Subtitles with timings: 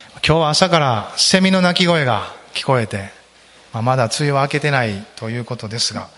[0.00, 3.10] 今日は朝からセミの鳴き声が聞こえて、
[3.72, 6.08] まあ、まだ梅雨は明けてないということですが、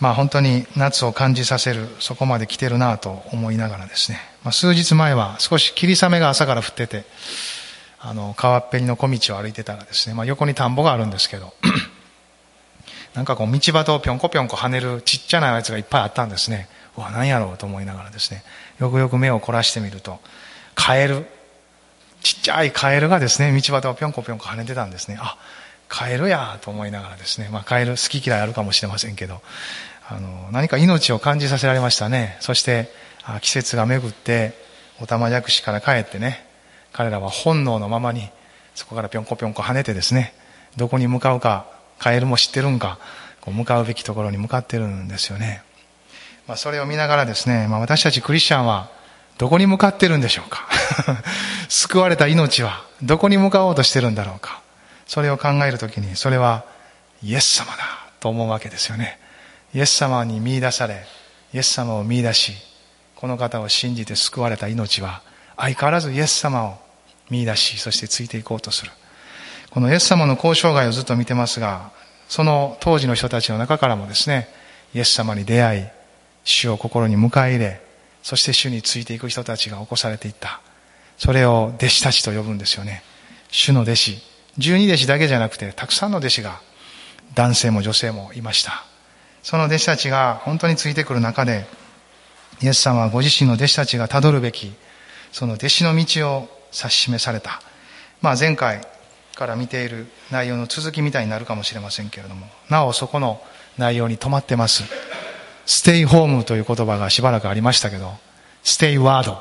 [0.00, 7.04] まあ本当に夏を感じさせる、そこまで来てるなと思いながらですね、まあ、数日前は少し霧雨が朝から降ってて、
[8.00, 11.52] あの、川っぺりの小道を歩いてたらですね、まあ横に田んぼがあるんですけど、
[13.14, 16.68] なんかこう道端をぴょんこぴょんこ跳ねるちっちゃなやつがいっぱいあったんですね。
[16.96, 18.44] うわ、何やろうと思いながらですね、
[18.78, 20.20] よくよく目を凝らしてみると、
[20.76, 21.26] カエル、
[22.22, 25.18] ちっちゃいカエルがですね、道端をぴょんこぴょんこ跳ねてたんですね。
[25.20, 25.36] あ、
[25.88, 29.40] カエルやと思いながらですね、まあカエル好き嫌いあるかもしれませんけど、
[30.08, 32.36] あの、何か命を感じさせられましたね。
[32.40, 32.90] そして、
[33.24, 34.54] あ季節が巡って、
[35.00, 36.46] おたまじゃくしから帰ってね、
[36.92, 38.30] 彼らは本能のままに、
[38.74, 40.34] そこからぴょんこぴょんこ跳ねてですね、
[40.76, 41.66] どこに向かうか、
[41.98, 42.98] カエルも知ってるんか、
[43.40, 45.62] こう向かうべきところに向かってるんですよね。
[46.46, 48.90] まあ、それを見ながらですね、まあ、私たちクリスチャンは、
[49.38, 50.68] どこに向かってるんでしょうか？
[51.68, 54.60] 救われた命はどこに向かおうとしてるんだろうか？
[55.06, 56.64] それを考えるときにそれは
[57.22, 57.78] イエス様だ
[58.20, 59.18] と思うわけですよね。
[59.74, 61.06] イエス様に見出され
[61.54, 62.52] イエス様を見出し
[63.16, 65.22] この方を信じて救われた命は
[65.56, 66.78] 相変わらずイエス様を
[67.30, 68.90] 見出しそしてついていこうとする。
[69.70, 71.90] このイエス様の交渉外をずっと見てますが
[72.28, 74.48] その当時の人たちの中からもですね
[74.94, 75.86] イエス様に出会い
[76.44, 77.80] 主を心に迎え入れ
[78.28, 80.60] そして主についていく人たちが起こされていった。
[81.16, 83.02] それを弟子たちと呼ぶんですよね。
[83.50, 84.18] 主の弟子。
[84.58, 86.60] 十二弟子だけじゃなくて、たくさんの弟子が、
[87.34, 88.84] 男性も女性もいました。
[89.42, 91.64] その弟子たちが本当についてくる中で、
[92.60, 94.74] イエス様はご自身の弟子たちがたどるべき、
[95.32, 97.62] その弟子の道を指し示された。
[98.20, 98.82] まあ前回
[99.36, 103.40] から見ている内容の続きみたいになるかもしれませんけれども、なおそこの
[103.78, 104.84] 内容に止まってます。
[105.68, 108.10] ステイホームという言葉がしばらくありましたけど、
[108.64, 109.38] ステイワード、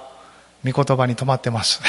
[0.61, 1.81] 見言葉に止まってます。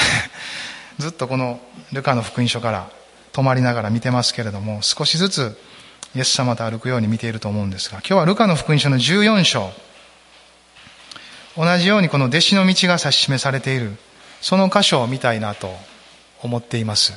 [0.97, 1.59] ずっとこの
[1.91, 2.89] ルカの福音書から
[3.33, 5.61] 止まりながら見てますけれども、少しずつ
[6.15, 9.73] イエス様と歩くように見ていると思うんですが、今日はルカの福音書の14章、
[11.57, 13.97] 同じようにこの弟子の道が指し示されている、
[14.39, 15.75] その箇所を見たいなと
[16.41, 17.13] 思っています。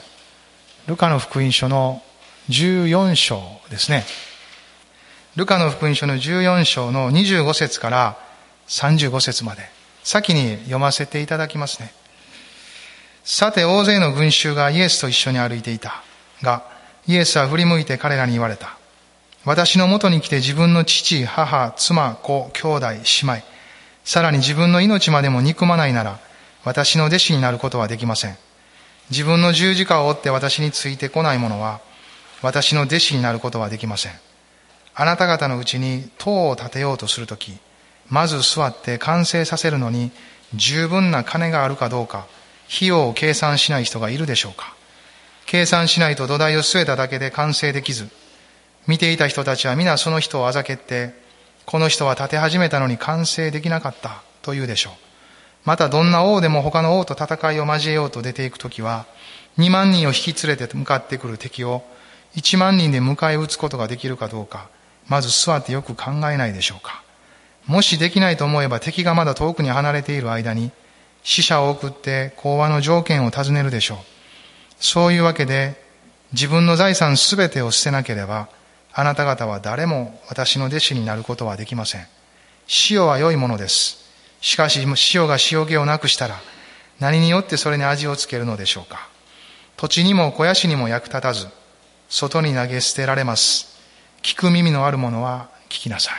[0.89, 2.03] ルカの福音書の
[2.49, 4.05] 14章ですね。
[5.35, 8.19] ルカの福音書の14章の25節から
[8.69, 9.63] 35節まで、
[10.05, 11.93] 先に読ませていただきますね。
[13.25, 16.03] さて大勢の群衆がイエスと一緒に歩いていた。
[16.43, 16.65] が、
[17.07, 18.77] イエスは振り向いて彼らに言われた。
[19.45, 23.43] 私の元に来て自分の父、母、妻、子、兄弟、姉妹、
[24.05, 26.19] さらに自分の命までも憎まないなら、
[26.65, 28.37] 私の弟子になることはできません。
[29.11, 31.81] 自分の十字架を追って私についてこない者は、
[32.43, 34.13] 私の弟子になることはできません。
[34.95, 37.53] あなた方のうちに塔を建てようとするとき、
[38.09, 40.11] まず座って完成させるのに
[40.55, 42.27] 十分な金があるかどうか、
[42.75, 44.75] 費用を計算しない人がいるでしょうか
[45.47, 48.09] 計算しないと土台を据えただけで完成できず、
[48.87, 51.15] 見ていた人たちは皆その人をあざけって、
[51.65, 54.93] この人は建て始めたのに完成できなかったと言うでしょう。
[55.65, 59.07] またどんな王でも他の王と戦いを交えようと出ていくときは、
[59.59, 61.83] 2万人を引き連れて向かってくる敵を
[62.37, 64.69] 1万人で迎え撃つことができるかどうか、
[65.09, 67.03] まず座ってよく考えないでしょうか。
[67.67, 70.73] もしできないと思えば敵がまだ遠くに離れている間に
[71.23, 73.99] 死者を送って講和の条件を尋ねるでしょう。
[74.81, 75.81] そういうわけで
[76.33, 78.49] 自分の財産すべてを捨てなければ
[78.93, 82.07] あなた方は誰も私の弟子になることはできません。
[82.91, 84.03] 塩は良いものです。
[84.41, 84.81] しかし
[85.15, 86.41] 塩が塩気をなくしたら
[86.99, 89.09] 何によってそれに味をつけるのでしょうか。
[89.77, 91.47] 土地にも肥やしにも役立たず
[92.09, 93.72] 外に投げ捨てられます。
[94.23, 96.15] 聞く耳のある者は聞きなさい。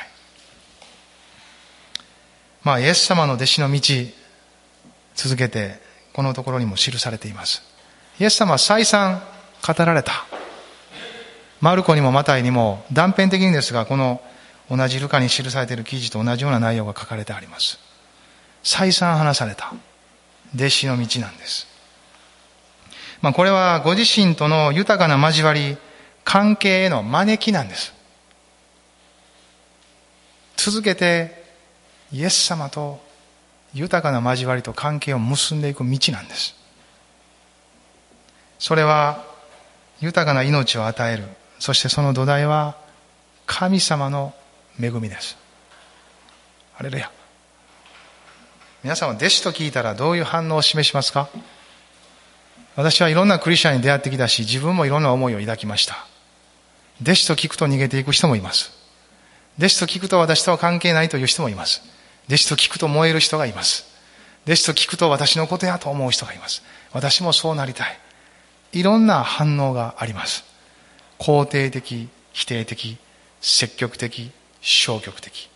[2.64, 3.82] まあ、イエス様の弟子の道、
[5.16, 5.82] 続けて、
[6.14, 7.64] このところにも記されています。
[8.20, 9.22] イエス様は再三
[9.66, 10.26] 語られた。
[11.60, 14.22] マルコにもマタイにも断片的にですが、この
[14.70, 17.80] 同じルカに記されている記事と同じような内容が書かれてあります。
[18.64, 19.74] 再三話された。
[20.56, 21.68] 弟子の道なんです。
[23.22, 25.78] まあ、これはご自身との豊かな交わり、
[26.24, 27.94] 関係への招きなんです。
[30.56, 31.44] 続けて
[32.12, 33.02] イエス様と
[33.74, 36.56] 豊かな交わりと関係を結んでいく道なんです。
[38.60, 39.26] それは
[40.00, 41.24] 豊かな命を与える。
[41.60, 42.78] そしてその土台は
[43.46, 44.34] 神様の
[44.82, 45.38] 恵みです。
[46.78, 47.12] あれれや。
[48.84, 51.30] 皆さんは弟子と聞いたらどういう反応を示しますか？
[52.76, 56.08] 私はいろんなクリスチャンに出会ってきたし、自分もいろんな思いを抱きました。
[57.04, 58.72] 弟子と聞くと逃げていく人もいます。
[59.58, 61.82] 弟子と聞くと私とは関係ないという人もいます。
[62.28, 63.86] 弟子と聞くと燃える人がいます。
[64.46, 66.64] 弟子と聞くと私のことやと思う人がいます。
[66.94, 68.00] 私もそうなりたい。
[68.72, 70.46] いろんな反応があります。
[71.20, 72.98] 肯定的、否定的、
[73.42, 75.50] 積極的、消極的。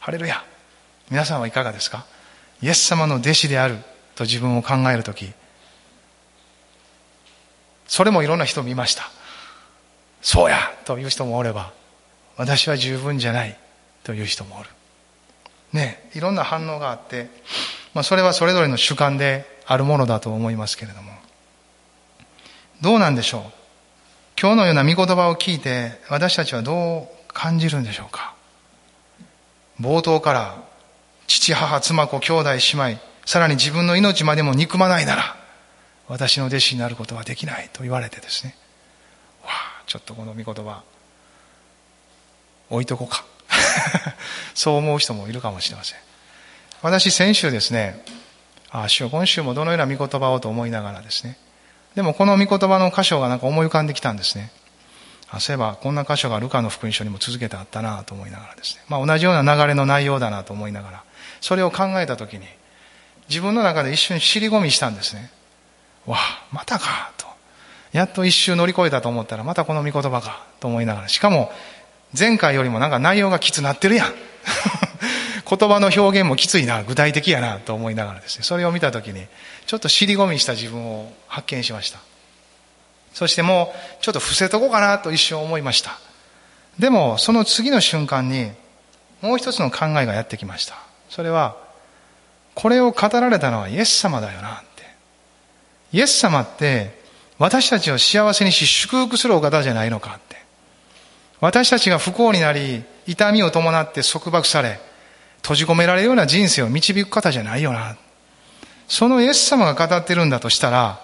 [0.00, 0.44] ハレルヤ。
[1.10, 2.04] 皆さんはいかがですか？
[2.60, 3.78] イエス様の弟子である
[4.16, 5.32] と自分を考えるとき、
[7.86, 9.10] それもいろんな人を見ました。
[10.30, 11.72] そうやという人もおれば、
[12.36, 13.58] 私は十分じゃない
[14.04, 14.68] という人もおる。
[15.72, 17.30] ね、いろんな反応があって、
[17.94, 21.12] まあ、それはそれぞれの主観であるものだと思いますけれども。
[22.82, 23.42] どうなんでしょう？
[24.38, 28.34] 今日のような御言葉を聞いて、私たちはどう感じるんでしょうか？
[29.80, 30.56] 冒頭から、
[31.26, 32.58] 父、母、妻子、兄弟、姉
[32.92, 35.36] 妹、さらに自分の命までも憎まないなら、
[36.06, 38.54] 私の弟子になることはできないと言われてですね。
[39.88, 40.82] ちょっとこの御言葉、
[42.70, 43.24] 置いとこうか。
[44.54, 45.98] そう思う人もいるかもしれません。
[46.82, 48.04] 私、先週ですね、
[48.70, 51.38] ああ、今週もどのような御言葉をと思いながらですね。
[51.94, 54.52] でもこの御言葉の箇所がなんか思い浮かんできたんですね。
[55.30, 58.82] あそういえばこんな箇所がルカの福音書にも続けてあったなと思いながらですね。
[58.88, 61.04] まあ同じような流れの内容だなと思いながら、
[61.40, 62.46] それを考えたときに、
[63.28, 65.30] 自分の中で一瞬尻込みしたんですね。
[66.06, 67.27] わあ、またか、と。
[67.92, 71.08] やっと一周乗り越えたと思ったら、またこの御言葉か、と思いながら。
[71.08, 71.52] しかも、
[72.18, 74.14] 前回よりもなんか内容がきつなってるやん。
[75.48, 78.44] 言葉の表現もきついな、具体的やな、と思いながらですね。
[78.44, 79.26] それを見たときに、
[79.66, 81.98] ちょっと尻込みした自分を発見しました。
[83.14, 85.98] そしてもう、ちょっと伏せとこうかなと一瞬思いました。
[86.78, 88.52] でも、その次の瞬間に、
[89.20, 90.76] もう一つの考えがやってきました。
[91.08, 91.56] それは、
[92.54, 94.84] これを語られたのはイエス様だよな、って。
[95.92, 96.97] イエス様って、
[97.38, 100.36] 私たちを幸せにし祝福するお方じゃないのかって。
[101.40, 104.80] 私たちが不幸になり、痛みを伴って束縛され、
[105.42, 107.96] 閉じ込められるような人生を導く方じゃないよな。
[108.88, 111.00] そのイエス様が語ってるんだとしたら、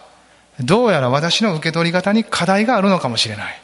[0.60, 3.60] どうやら私の受け取り方に課題があるのかもしれない。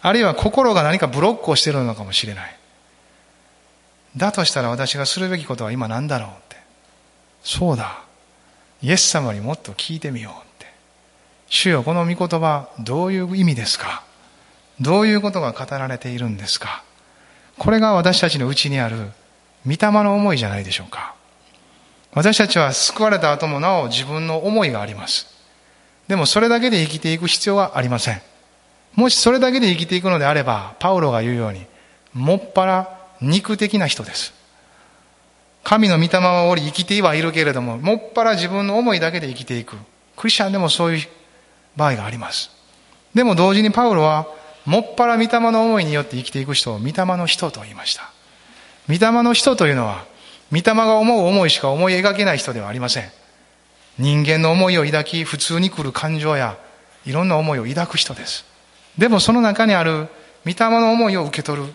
[0.00, 2.56] あるいは心が何かブロックをしているのかもしれない。
[4.16, 6.56] だとしたら私がするべきことは今何だろうって。
[7.42, 8.02] そうだ。
[8.82, 10.47] イエス様にもっと聞いてみよう。
[11.50, 14.04] 主よ、この御言葉、どういう意味ですか？
[14.80, 16.82] どういうことが語られているんですか？
[17.56, 18.96] これが私たちのうちにある
[19.66, 21.14] 御霊の思いじゃないでしょうか。
[22.12, 25.26] 私たちは救われた後もなお自分の思いがあります。
[26.06, 28.22] でもそれだけで生きていく必要はありません。
[28.94, 31.66] もしそれだけで生きていくのであれば、パウロが言うように、
[32.14, 34.32] もっぱら肉的な人です。
[35.64, 39.76] 神の御霊はおり生きてはいるけれども、もっぱら自分の思いだけで生きていく。
[40.16, 41.06] クリスチャンでもそういう
[41.78, 42.50] 場合があります。
[43.14, 44.26] でも同時にパウロは、
[44.66, 48.10] もっぱら御霊の思いによって生きていく人を御霊の人と言いました。
[48.86, 50.04] 御霊の人というのは、
[50.52, 53.10] 御霊が思う思いしか思い描けない人ではありません。
[53.98, 56.58] 人間の思いを抱き、普通に来る感情や、
[57.06, 58.44] いろんな思いを抱く人です。
[58.98, 60.08] でもその中にある、
[60.44, 61.72] 御霊の思いを受け取る。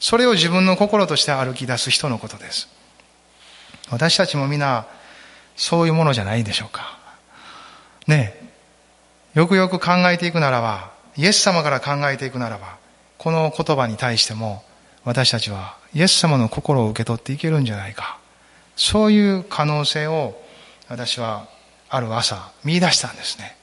[0.00, 2.68] それを自分の心として歩き出す人のことです。
[3.90, 4.86] 私たちも皆、
[5.54, 6.98] そういうものじゃないでしょうか。
[8.06, 8.41] ねえ。
[9.34, 12.76] よくよく考えていくならば、イエス様から考えていくならば、
[13.18, 14.62] この言葉に対しても、
[15.04, 18.18] 私たちはイエス様の心を受け取っていけるんじゃないか。
[18.76, 20.40] そういう可能性を
[20.88, 21.48] 私は
[21.88, 23.56] ある朝見出したんですね。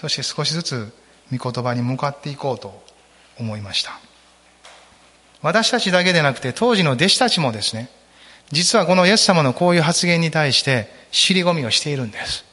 [0.00, 0.92] そして少しずつ
[1.36, 2.82] 御言葉に向かっていこうと
[3.38, 4.00] 思いました。
[5.42, 7.88] 私たちだけでなくて当時の弟子たちもですね、
[8.50, 12.44] 実はこのイエス様のこういう発言に対して尻込みをしているんです。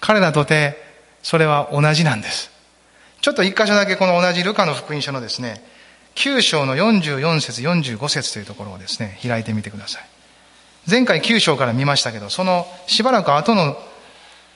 [0.00, 0.87] 彼らとて
[1.28, 2.50] それは同じなんです。
[3.20, 5.62] ちょっと一箇所だけこの同じルカの福音書のですね、
[6.14, 10.02] 9章の44節45節というところをですね、開いてみてください。
[10.90, 13.76] 前回9章から見ましたけど、そのしばらく後の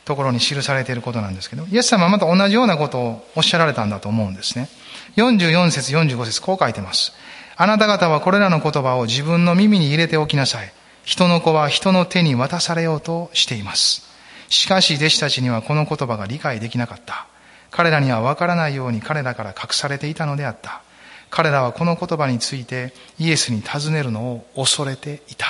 [0.07, 4.71] ところに記されていることなんですけど、イエス様はまた同じようなことをおっしゃられたんだと思うんですね。
[5.17, 7.13] 44節45節こう書いてます。
[7.59, 10.73] あなた方はこれらの言葉を自分の耳に入れておきなさい。
[11.05, 14.11] 人の子は人の手に渡されようとしています。
[14.53, 17.27] しかし弟子たちにはこの言葉が理解できなかった。
[17.71, 20.83] 彼らにはわからないように彼らから隠されていたのであった。
[21.31, 25.47] 彼らはこの言葉についてイエスに尋ねるのを恐れていた。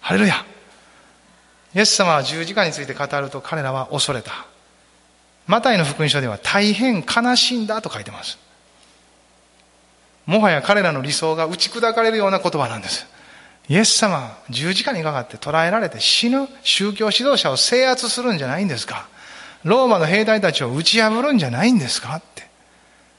[0.00, 0.46] ハレルヤ
[1.74, 4.46] イエス様は十字架について語ると彼らは恐れた。
[5.46, 8.38] マタイの福音書では大変悲しいんだと書いてます。
[10.24, 13.06] もはや彼らの理想が打ち砕かれるような言葉なんです。
[13.70, 19.06] イエス様、十字架にかかって捕らえられて死ぬ宗教指導者を制圧するんじゃないんですか？
[19.62, 22.16] ローマの兵隊たちを打ち破るんじゃないんですか？
[22.16, 22.50] って。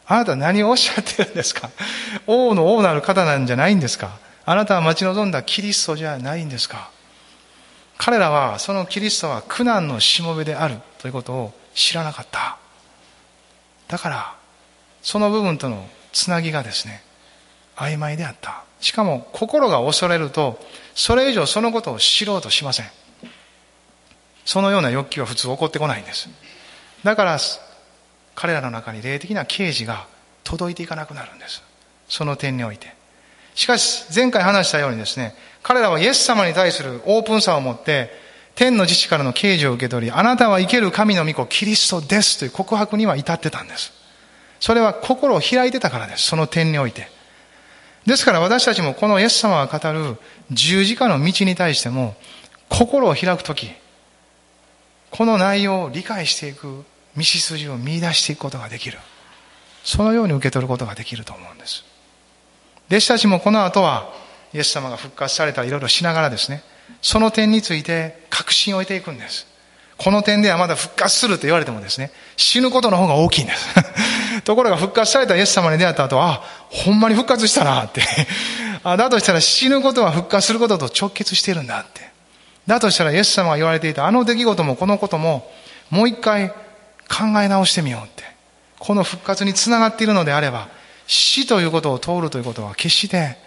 [0.06, 1.70] あなた何をおっしゃってるんですか？
[2.28, 4.18] 王の王なる方なんじゃないんですか？
[4.46, 6.90] あなたは待ち望んだキリストじゃないんですか？
[7.98, 12.58] 彼らはそのキリストは苦難のしもべであるということを知らなかった。
[13.88, 14.36] だから
[15.02, 17.04] その部分とのつなぎがですね
[17.78, 18.66] 曖昧であった。
[18.82, 20.60] しかも心が恐れると
[20.94, 22.88] それ以上そのことを知ろうとしません。
[24.44, 26.28] そのような欲求は普通起こってこないんです。
[27.04, 27.38] だから
[28.36, 30.08] 彼らの中に霊的な啓示が
[30.44, 31.64] 届いていかなくなるんです。
[32.10, 32.94] その点において。
[33.54, 38.10] しかし前回話したようにですね彼らはイエス様に対するオープンさを持って
[38.56, 43.94] 天の父からの啓示を受け取りあなたは生ける神の御子キリストですという告白には至ってたんです。
[44.60, 46.28] それは心を開いてたからです。
[46.28, 47.21] その点において。
[48.06, 50.18] ですから私たちもこのイエス様が語る
[50.52, 52.16] 十字架の道に対しても
[52.70, 53.70] 心を開くとき
[55.12, 56.84] この内容を理解していく
[57.16, 58.98] 道筋を見出していくことができる。
[59.84, 61.84] そのように受け取ることができると思うんです。
[62.88, 64.14] 弟子たちもこの後は
[64.54, 66.62] イエス様が復活されたらいろいろしながらですね
[67.02, 69.48] その点について確信を得ていくんです。
[69.98, 73.68] この点ではまだ復活すると言われてもですね死ぬことの方が大きいんです。
[74.44, 78.02] ところが復活されたイエス様に出会った後はほんまに復活したなって
[78.84, 82.10] あだとしたら死ぬことは復活することと直結してるんだって
[82.68, 85.52] だとしたらイエス様が言われていたあの出来事もこのことも
[85.90, 86.50] もう一回
[87.10, 88.32] 考え直してみようって。
[88.82, 90.68] この復活につながっているのであれば、
[91.06, 93.38] 死ということを通るということは決して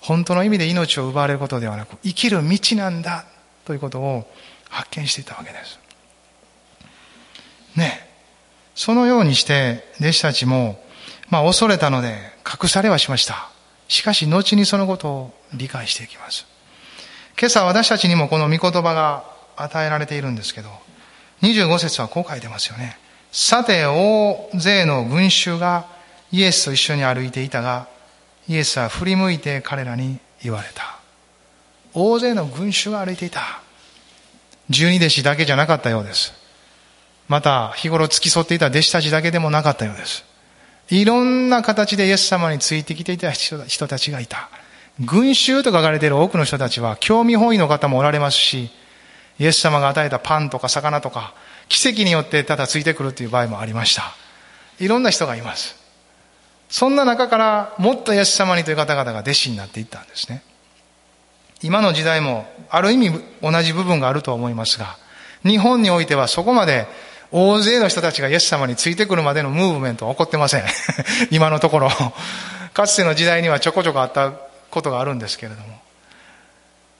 [0.00, 3.24] 本当の意味で命を奪われることではなく生きる道なんだ
[3.64, 4.26] ということを
[4.68, 5.78] 発見していたわけです。
[7.76, 8.05] ね
[8.86, 10.80] そのようにして弟子たちも、
[11.28, 13.50] まあ恐れたので隠されはしました。
[13.88, 16.46] しかし後にそのことを理解していきます。
[17.36, 19.24] 今朝私たちにもこの御言葉が
[19.56, 20.68] 与えられているんですけど、
[21.42, 22.96] 25節はこう書いてますよね。
[23.32, 25.86] さて、大勢の群衆が
[26.30, 27.88] イエスと一緒に歩いていたが、
[28.46, 31.00] イエスは振り向いて彼らに言われた。
[31.92, 33.60] 大勢の群衆が歩いていた。
[34.70, 36.45] 十二弟子だけじゃなかったようです。
[37.28, 40.24] また、日頃付き添っていた弟子たちだけでもなかったようです。
[40.88, 44.48] いろんな形でイエス様についてきていた人たちがいた。
[45.00, 48.70] 群衆と書かれている多くの人たちは興味本位の方もおられますし、
[49.38, 51.34] イエス様が与えたパンとか魚とか、
[51.68, 54.14] 奇跡によってただついてくるという場合もありました。
[54.78, 55.76] いろんな人がいます。
[56.68, 60.42] そんな中からもっとイエス様にという方々が弟子になっていったんですね。
[61.62, 64.96] 今の時代もある意味同じ部分があると思いますが、
[65.44, 66.86] 日本においてはそこまで
[67.32, 70.64] 大勢の人たちがイエス様についてくるまでのムーブメントは起こってません。
[71.30, 71.90] 今のところ。
[72.72, 74.32] かつての時代にはちょこちょこあった
[74.70, 75.80] ことがあるんですけれども。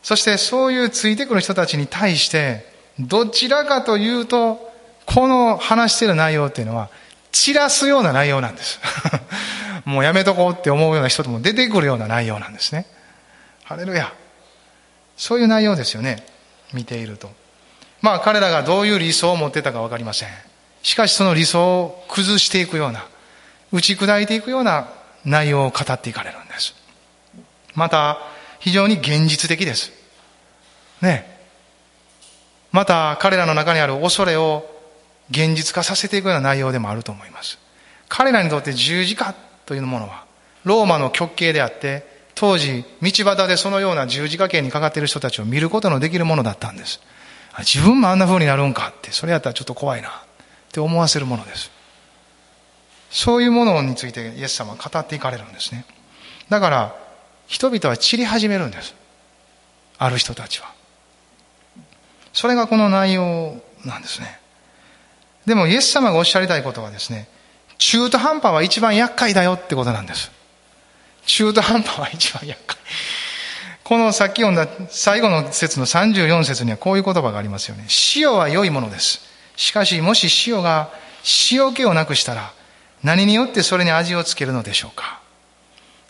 [0.02, 2.66] そしてそういうついてくる人たちに対して、
[2.98, 4.72] どちらかというと、
[5.04, 6.88] この話している内容っていうのは、
[7.32, 8.80] 散らすような内容なんです。
[9.84, 12.86] もうやめとこうって思うような人とも出てくるような内容なんですね。
[13.64, 14.12] ハレルヤ。
[15.16, 16.24] そういう内容ですよね。
[16.72, 17.30] 見ていると。
[18.02, 20.28] まあ彼らがどういう理想を持ってたかわかりません。
[20.82, 23.06] しかしその理想を崩していくような、
[23.72, 24.88] 打ち砕いていくような
[25.24, 26.74] 内容を語っていかれるんです。
[27.74, 28.18] また、
[28.60, 29.92] 非常に現実的です。
[31.00, 31.36] ね。
[32.72, 34.68] また彼らの中にある恐れを
[35.30, 37.58] 現実化させていくような内容でもあると思います。
[38.08, 39.34] 彼らにとって十字架
[39.64, 40.24] というものは、
[40.64, 47.00] ローマの極刑であって、当時、道端でそのような十字架刑にかかっている人たちを見ることのできるものだったんです。
[47.58, 50.12] 自分もあんな風になるんかって、それやったらちょっと怖いなっ
[50.72, 51.70] て思わせるものです。
[53.10, 55.86] そういうものについてイエス様は語っていかれるんですね。
[56.48, 56.96] だから、
[57.46, 58.94] 人々は散り始めるんです。
[59.98, 60.72] ある人たちは。
[62.32, 64.38] それがこの内容なんですね。
[65.46, 67.28] でもイエス様がおっしゃりたいことはですね、
[67.78, 70.30] 中途半端は一番厄介だよってことなんです。
[71.24, 72.76] 中途半端は一番厄介。
[73.86, 77.86] このさっき読んだ最後の説の34節にはこういう言葉がありますよね。
[78.16, 79.20] 塩は良いものです。
[79.54, 80.90] しかしもし塩が
[81.52, 82.52] 塩気をなくしたら
[83.04, 85.20] 何によってそれに味をつけるのでしょうか。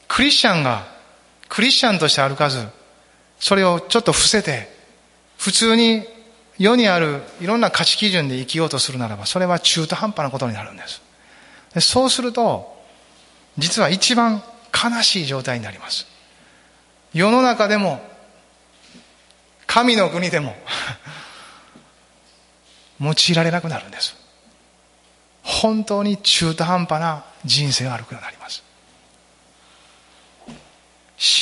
[0.08, 0.86] クリスチャンが
[1.50, 2.66] クリスチャンとして歩かず、
[3.38, 4.74] それをちょっと伏せて、
[5.36, 6.02] 普通に
[6.56, 11.02] 世にあるいろんな価値基準で生きようとするならば、それは中途半端なことになるんです。
[11.82, 12.74] そうすると、
[13.58, 14.42] 実は一番
[14.72, 16.15] 悲しい状態になります。
[17.16, 18.02] 世の中でも、
[19.66, 20.54] 神の国でも
[23.00, 24.14] 用いられなくなるんです。
[25.42, 28.62] 本当に中途半端な人生を歩くようになります。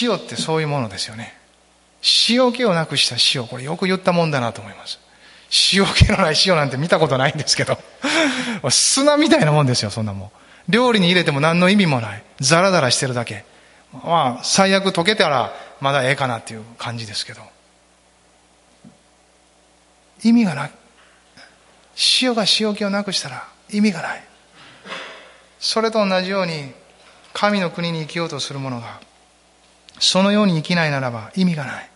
[0.00, 1.36] 塩ってそういうものですよね。
[2.28, 5.00] 塩気をなくした塩、これよく言ったもんだなと思います。
[5.72, 7.78] 塩気のない塩なんて見たことないんですけど
[8.70, 10.30] 砂みたいなもんですよそんなもん
[10.68, 13.44] 料理に入れても何の意味もないザラザラしてるだけ
[14.02, 17.42] まあ最悪溶けたらまだええかなっていう感じですけど
[20.24, 20.70] 意味がない。
[22.22, 24.24] 塩が塩気をなくしたら意味がない。
[25.58, 26.72] それと同じように、
[27.32, 29.00] 神の国に生きようとする者が、
[29.98, 31.90] そのように生きないならば意味がない。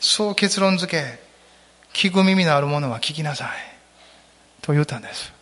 [0.00, 1.20] そう結論付け、
[1.92, 3.48] 聞く耳のある者は聞きなさい。
[4.62, 5.32] と言ったんです。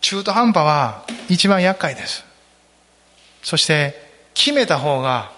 [0.00, 2.24] 中途半端は一番厄介です。
[3.42, 3.94] そして
[4.34, 5.32] 決めた方が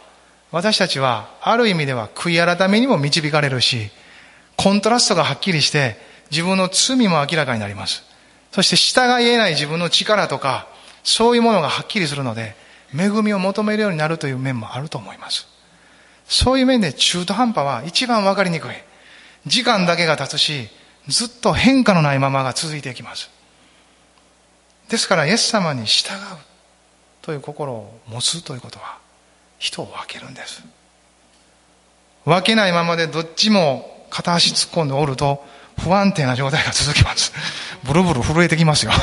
[0.51, 3.91] 私たちはある意味では悔い改めにも導かれるし、
[4.57, 5.97] コントラストがはっきりして
[6.31, 8.05] 自分の罪も明らかになります。
[8.53, 10.69] そして下が言えない自分の力とか、
[11.03, 12.55] そういうものがはっきりするので、
[12.97, 15.49] 恵みを求めるようになるという面もあると思います。
[16.29, 18.71] そういう面で中途半端は一番わかりにくい。
[19.47, 20.69] 時間だけが経つし、
[21.09, 23.29] ずっと変化のないままが続いていきます。
[24.89, 26.19] ですから、イエス様に従う
[27.23, 28.99] という心を持つということは、
[29.59, 30.63] 人を分けるんです。
[32.25, 35.45] 分けないままでどっちも片足突っ込んでおると、
[35.79, 37.33] 不安定な状態が続きます。
[37.85, 38.93] ブルブル震えてきますよ。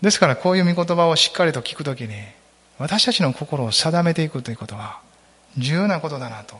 [0.00, 2.14] ですからこういう御言葉をしっかりと聞くときに、
[2.78, 5.00] 私たちの心を定めていくということは、
[5.58, 6.58] 重要なことだなと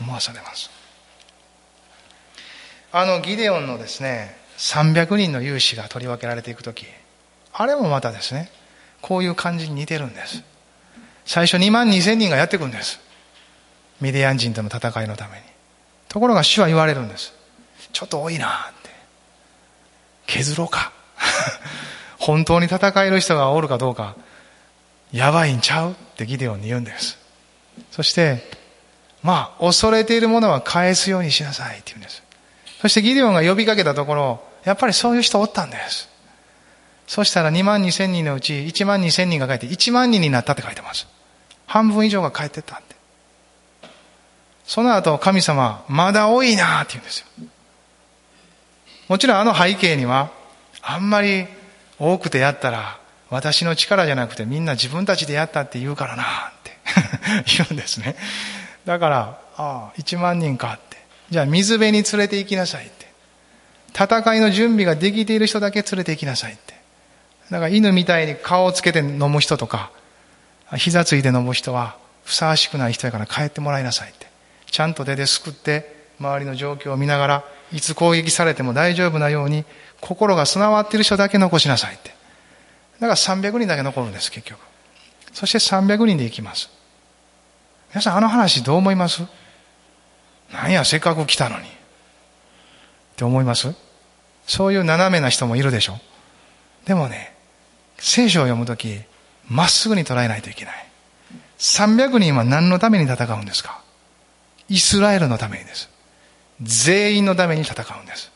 [0.00, 0.70] 思わされます。
[2.92, 6.86] あのギデオンのですね、300人の勇士が取り分けられていくとき、
[7.52, 8.50] あれもまたですね、
[9.00, 10.42] こういう感じに似てるんです。
[11.24, 13.00] 最初2万2千人がやってくるんです。
[14.00, 15.42] ミディアン人との戦いのために。
[16.08, 17.34] ところが主は言われるんです。
[17.92, 18.90] ちょっと多いなって。
[20.26, 20.92] 削ろうか。
[22.18, 24.16] 本当に戦える人がおるかどうか、
[25.12, 27.18] やばいんちゃうってギデオンに言うんです。
[27.90, 28.50] そして、
[29.22, 32.22] まあ、恐れているものは返すようにしなさいって言うんです。
[32.80, 36.08] そしてギデオンが呼びかけたところ、やっぱりそういう人おったんです。
[37.06, 41.06] そしたら2万2千人のうち1万2千人が帰って1万人になったって書いてます。
[41.66, 42.96] 半分以上が帰ってったんで。
[44.64, 47.26] その後神様、まだ多いなって言うんですよ。
[49.08, 50.30] もちろんあの背景には、
[50.82, 51.46] あんまり
[52.00, 52.98] 多くてやったら、
[53.30, 56.26] 私の力じゃなくてみんな自分たちでやったって言うからなっ
[56.64, 56.78] て
[57.56, 58.16] 言うんですね。
[58.84, 60.96] だから、ああ、1万人かって。
[61.30, 63.06] じゃあ水辺に連れて行きなさいって。
[63.98, 66.74] 戦いの準備ができている人だけ連れて行きなさいって。
[67.50, 69.90] だから犬みたいに顔をつけて飲む人とか、
[70.76, 74.26] 膝ついて飲む人はふさわしくない人やから帰ってもらいなさいって。
[74.70, 79.64] ちゃんと手ですくって周りの状況を見ながらいつ攻撃されても大丈夫なように
[80.00, 82.10] 心が備わっている人だけ残しなさいって。
[83.00, 84.60] だから300人だけ残るんです、結局。
[85.32, 86.68] そして300人で行きます。
[87.90, 89.22] 皆さんあの話どう思います？
[90.52, 91.66] なんや、せっかく来たのに。
[91.66, 91.68] っ
[93.16, 93.74] て思います？
[94.46, 95.98] そういう斜めな人もいるでしょ
[96.86, 97.34] でもね、
[97.98, 99.00] 聖書を読むとき、
[99.48, 100.86] まっすぐに捉えないといけない。
[101.58, 103.82] 300人は何のために戦うんですか？
[104.68, 105.88] イスラエルのためにです。
[106.62, 108.30] 全員のために戦うんです。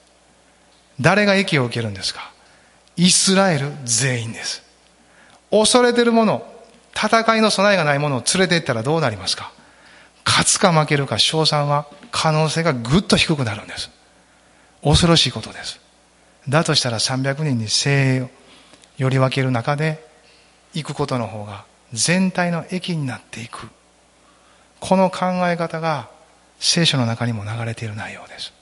[1.01, 2.33] 誰が益を受けるんですか？
[2.97, 4.63] イスラエル全員です。
[5.51, 6.47] 恐れてるもの、
[6.95, 9.53] 戦いの備えがないものを連れて行ったらどうなりますか？
[10.25, 13.91] 勝つか負けるか賞賛は可能性がぐっと低くなるんです。
[14.83, 15.80] 恐ろしいことです。
[16.51, 18.31] だとしたら300人に精鋭を
[18.99, 20.05] より分ける中で
[20.75, 23.69] 行くことの方が全体の益になっていく。
[24.81, 26.11] この考え方が
[26.59, 28.53] 聖書の中にも流れている内容です。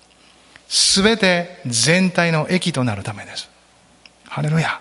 [0.69, 3.51] すべて全体の益となるためです。
[4.27, 4.81] ハレルヤ。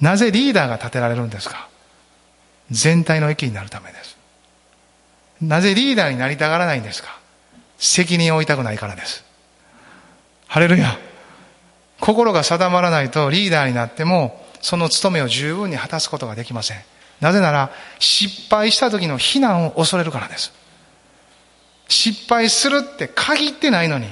[0.00, 1.68] なぜリーダーが立てられるんですか？
[2.70, 4.16] 全体の益になるためです。
[5.42, 7.18] なぜリーダーになりたがらないんですか？
[7.78, 9.24] 責任を負いたくないからです。
[10.46, 10.98] ハレルヤ。
[12.00, 16.78] 心が定まらないとリーダーになっても、その務めを十分に果たすことができません。
[17.20, 20.52] なぜなら、失敗した時の非難を恐れるからです。
[21.88, 24.08] 失敗するって限ってないのに、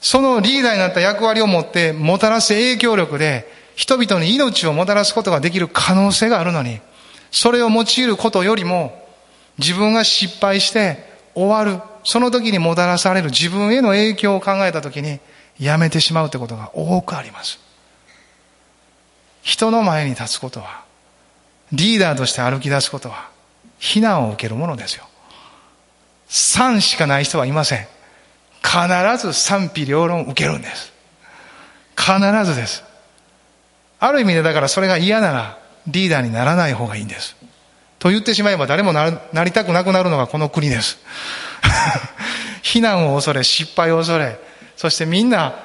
[0.00, 6.80] そのリーダーになった役割を持ってもたらす影響力で、人々に命をもたらすことができる可能性があるのに、
[7.30, 9.06] それを用いることよりも、
[9.58, 15.20] 自分が失敗して終わる、その時にもたらされる自分への影響を考えた時に、
[15.60, 17.58] やめてしまうってことが多くあります。
[19.42, 20.84] 人の前に立つことは、
[21.72, 23.28] リーダーとして歩き出すことは、
[23.78, 25.04] 非難を受けるものですよ。
[26.28, 27.86] 賛しかない人はいません。
[28.62, 30.92] 必ず賛否両論受けるんです。
[31.96, 32.84] 必ずです。
[34.00, 37.36] ある意味でだからそれが嫌ならリーダーにならない方がいいんです。
[37.98, 39.10] と言ってしまえば誰もな
[39.44, 40.98] りたくなくなるのがこの国です。
[42.62, 44.38] 非難を恐れ、失敗を恐れ、
[44.78, 45.56] そしてみんな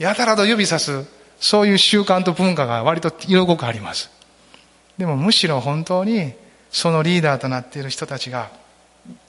[0.00, 1.06] やたらと指さす、
[1.38, 4.10] そういう習慣と文化が割と色濃くあります。
[4.98, 6.32] でもむしろ本当に
[6.72, 8.50] そのリーダーとなっている人たちが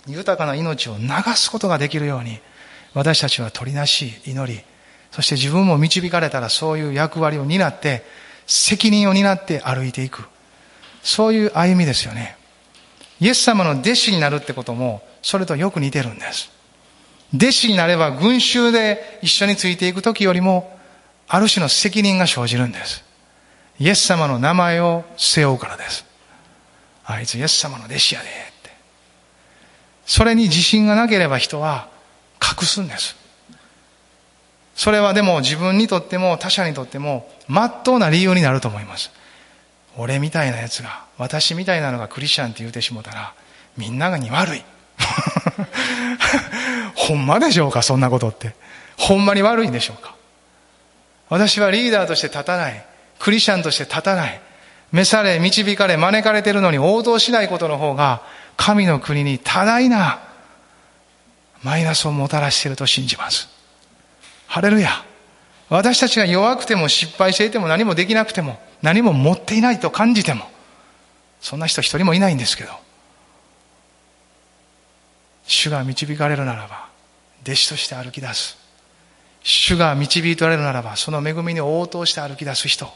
[0.07, 2.39] 豊かな命を流すことができるように、
[2.95, 4.63] 私たちは取りなし祈り、
[5.11, 8.03] そして自分も導かれたらそういう役割を担って、
[8.47, 10.23] 責任を担って歩いていく。
[11.03, 12.35] そういう歩みですよね。
[13.19, 16.49] イエス様の弟子になるってことも、それとよく似てるんです。
[17.33, 20.77] 弟子になれば群衆で一緒についていく時よりも、
[21.27, 23.03] ある種の責任が生じるんです。
[23.79, 26.05] イエス様の名前を背負うからです。
[27.05, 28.31] あいつイエス様の弟子やで、っ
[28.63, 28.69] て。
[30.05, 31.87] それに自信がなければ人は
[32.41, 33.15] 隠すんです。
[34.75, 39.11] それはでも自分にとっても他者にとっても、まっとうな理由になると思います。
[39.97, 43.33] 俺みたいなやつが、私みたいなのがクリスチャンって言うてしもたら、
[43.77, 44.63] みんながに悪い。
[46.95, 48.53] ほんまでしょうか、そんなことって。
[48.97, 50.15] ほんまに悪いんでしょうか。
[51.29, 52.85] 私はリーダーとして立たない。
[53.19, 54.41] クリスチャンとして立たない。
[54.91, 58.21] 召され、導かれ、招かれてるのに応答しないことの方が、
[58.57, 60.19] 神の国に多大な
[61.63, 63.49] マイナスをもたらしていると信じます。
[64.47, 65.03] ハレルヤ。
[65.69, 70.45] 私たちが弱くても失敗していても何もできなくても何も持っていないと感じても
[71.39, 72.71] そんな人一人もいないんですけど
[75.49, 76.89] 主が導かれるならば
[77.41, 78.55] 弟子として歩き出す。
[79.41, 82.87] 主が導いておられるならばその恵みに応答して歩き出す人。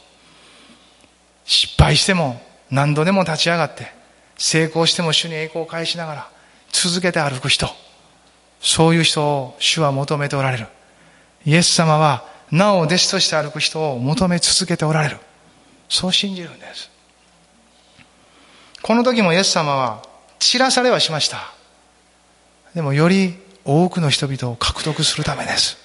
[1.44, 2.40] 失敗しても
[2.70, 3.92] 何度でも立ち上がって
[4.38, 6.28] 成功しても主に栄光を返しながら
[6.70, 7.68] 続けて歩く人。
[8.60, 10.68] そういう人を主は求めておられる。
[11.44, 15.16] イエス様はなお弟子として歩く人を求め続けておられる。
[15.88, 16.88] そう信じるんです。
[18.80, 20.02] この時もイエス様は
[20.38, 21.52] 散らされはしました。
[22.74, 23.34] でもより
[23.64, 25.78] 多くの人々を獲得するためです。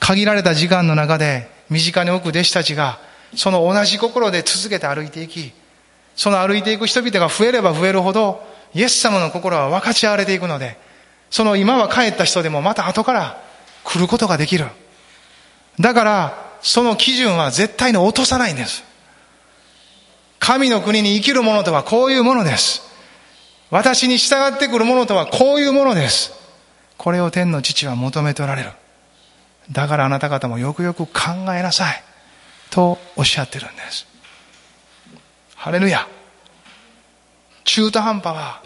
[0.00, 2.98] 限られた時間の中で身近に置く弟子たちが
[3.34, 5.52] その同じ心で続けて歩いていき
[6.16, 8.42] その歩いていく人々が増えれば増えるほど
[8.74, 10.78] イエス様の心は分かち合われていくので
[11.30, 13.42] その今は帰った人でもまた後から
[13.84, 14.66] 来ることができる。
[15.78, 18.82] だからその基準は絶対に落とさないんです。
[20.38, 22.87] 神の国に生きる者とはこういうものです。
[23.70, 26.32] 私に従ってくる者とはこういうものです
[26.96, 28.70] これを天の父は求めておられる
[29.70, 31.12] だからあなた方もよくよく考
[31.54, 32.02] えなさい。
[32.70, 34.06] とおっしゃってるんです。
[35.54, 36.06] ハレルヤ。
[37.64, 38.62] 中途半端は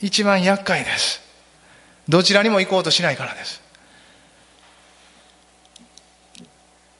[0.00, 1.20] 一番厄介です。
[2.08, 3.62] どちらにも行こうとしないからです。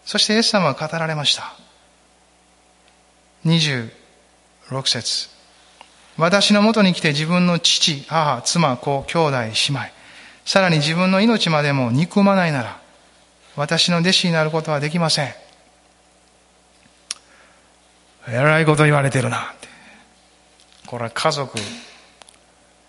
[0.04, 1.54] そしてイエス様は語られました。
[3.44, 3.90] 26
[4.86, 5.28] 節
[6.18, 9.80] 私のもとに来て自分の父、母、妻、子、兄弟、姉妹、
[10.44, 12.80] さらに自分の命までも憎まないなら、
[13.54, 15.32] 私の弟子になることはできません。
[18.28, 19.68] えらいこと言われてるなて。
[20.86, 21.56] これは家族、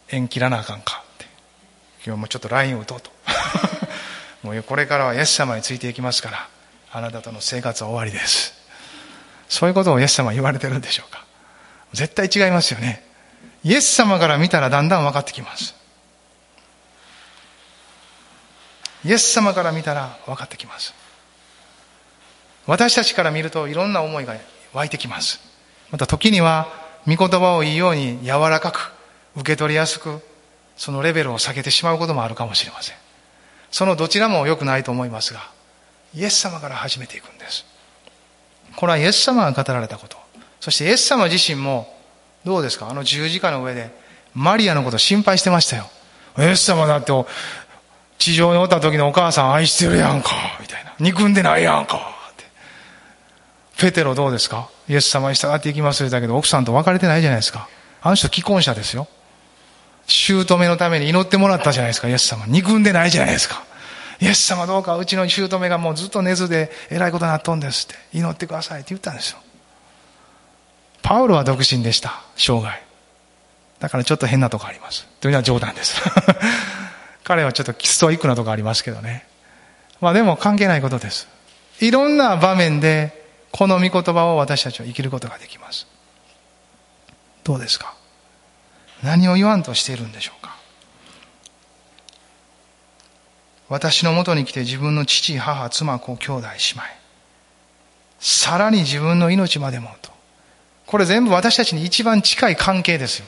[0.10, 1.26] 縁切らなあかんかって。
[2.04, 3.12] 今日もちょっと LINE 打とうと。
[4.42, 6.48] もうこれからはイエス様についていきますから、
[6.92, 8.56] あなたとの生活は終わりです。
[9.50, 11.26] そういうことをイエス様は言われてるんでしょうか。
[11.94, 13.09] 絶対違いますよね。
[13.64, 15.76] イエス様から見たらだんだん分かってきます。
[19.06, 20.94] イエス様から見たら分かってきます。
[22.68, 24.36] 私たちから見るといろんな思いが
[24.74, 25.40] 湧いてきます。
[25.92, 26.68] また時には
[27.08, 28.92] 御言葉をいいように柔らかく
[29.36, 30.20] 受け取りやすく
[30.78, 32.96] そのレベルを下げてしまうこともあるかもしれません。
[33.72, 35.42] そのどちらも良くないと思いますが
[36.14, 37.66] イエス様から始めていくんです。
[38.76, 40.18] これはイエス様が語られたこと。
[40.60, 41.99] そしてイエス様自身も
[42.46, 42.90] どうですか？
[42.90, 43.90] あの十字架の上で
[44.34, 45.90] マリアのこと心配してましたよ
[46.38, 47.12] イエス様だって
[48.18, 50.94] 地上におった時のお母さん愛してるやんか、みたいな。
[51.00, 52.00] 憎んでないやんか、っ
[52.36, 52.44] て。
[53.78, 54.70] ペテロどうですか？
[54.90, 57.70] イエス様に従っていきますだけど、奥さんと別れてないじゃないですか。
[58.02, 59.08] あの人既婚者ですよ。
[60.06, 62.46] 姑のために祈ってもらったじゃないですか、イエス様。
[62.46, 63.64] 憎んでないじゃないですか。
[64.20, 68.18] イエス様どうかうちの姑がもうずっと寝ずで偉いことになっとんですって。
[68.18, 69.40] 祈ってくださいって言ったんですよ。
[71.02, 72.82] パウロは独身でした、生涯。
[73.80, 75.08] だからちょっと変なとこあります。
[75.22, 76.02] というのは冗談です。
[77.24, 79.26] 彼はちょっとキストイックなとこありますけどね。
[80.02, 81.28] まあでも関係ないことです。
[81.80, 85.88] いろんな場面でこの御言葉を私たちは生きることができます。
[87.44, 87.94] どうですか？
[89.02, 90.56] 何を言わんとしているんでしょうか？
[93.70, 96.84] 私のもとに来て自分の父、母、妻、子、兄弟、姉妹。
[98.20, 100.12] さらに自分の命までもと。
[100.90, 103.28] これ全部私たちに一番近い関係ですよ。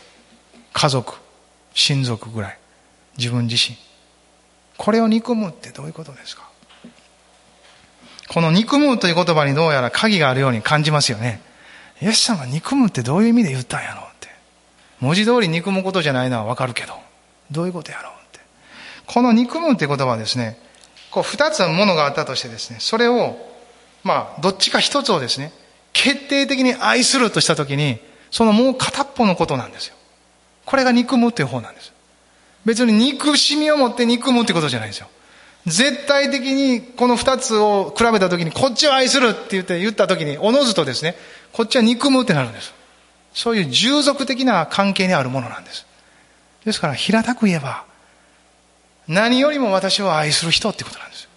[0.73, 1.13] 家族、
[1.75, 2.57] 親族ぐらい。
[3.19, 3.77] 自分自身。
[4.77, 6.49] これを憎むってどういうことですか？
[8.29, 11.39] この憎むという言葉にどうやら鍵があるように感じますよね。
[12.01, 14.29] イエス様憎むってどういう意味で言ったんやろうって。
[14.99, 16.95] 文字通り憎むことじゃないのはわかるけど、
[17.51, 18.39] どういうことやろうって。
[19.05, 20.57] この憎むって言葉はですね、
[21.11, 23.37] こう二つのものがあったとしてですね、それを、
[24.03, 25.53] まあ、どっちか一つをですね、
[26.01, 27.99] 決定的に愛するとしたときに、
[28.31, 29.95] そのもう片っぽのことなんですよ。
[30.65, 31.93] これが憎むっていう方なんです。
[32.65, 35.07] 別に憎しみを持って憎むってことじゃないんですよ。
[35.67, 41.15] 絶対的にこの二つを比べたときに、こっちを愛するって言って言ったときに、おのずとですね、
[41.53, 42.73] こっちは憎むってなるんです。
[43.35, 45.85] そういう従属的な関係にあるものなんです。
[46.65, 47.83] ですから平たく言えば、
[49.07, 51.29] 何よりも私を愛する人ってことなんです。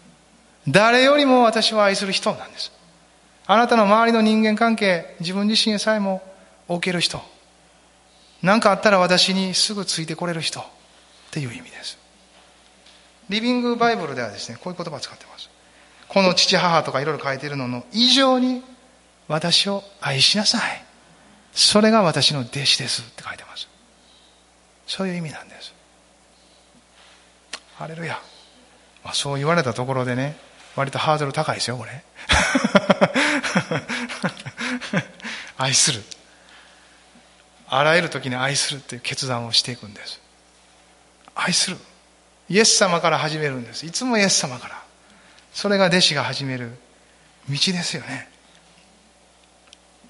[0.69, 2.73] 誰よりも私を愛する人なんです。
[3.47, 6.23] あなたの周りの人間関係、自分自身さえも
[6.69, 7.21] 置ける人。
[8.43, 10.65] 何かあったら私にすぐついてこれる人っ
[11.31, 11.99] ていう意味です。
[13.29, 15.51] リビングバイブルではですね、こういう言葉を使ってます。
[16.09, 18.63] この父母とかいろいろ書いてるのの以上に
[19.29, 20.85] 私を愛しなさい。
[21.53, 23.69] それが私の弟子ですって書いてます。
[24.87, 25.75] そういう意味なんです。
[27.77, 28.19] ハレルヤ。
[29.03, 30.37] まあ、そう言われたところでね、
[30.77, 32.05] 割とハードル高いですよ、これ。
[35.57, 36.03] 愛する。
[37.69, 40.21] あらゆる時に愛するっていう決断をしていくんです。
[41.35, 41.79] 愛する。
[42.49, 43.87] イエス様から始めるんです。
[43.87, 44.83] いつもイエス様から。
[45.53, 46.77] それが弟子が始める
[47.49, 48.29] 道ですよね。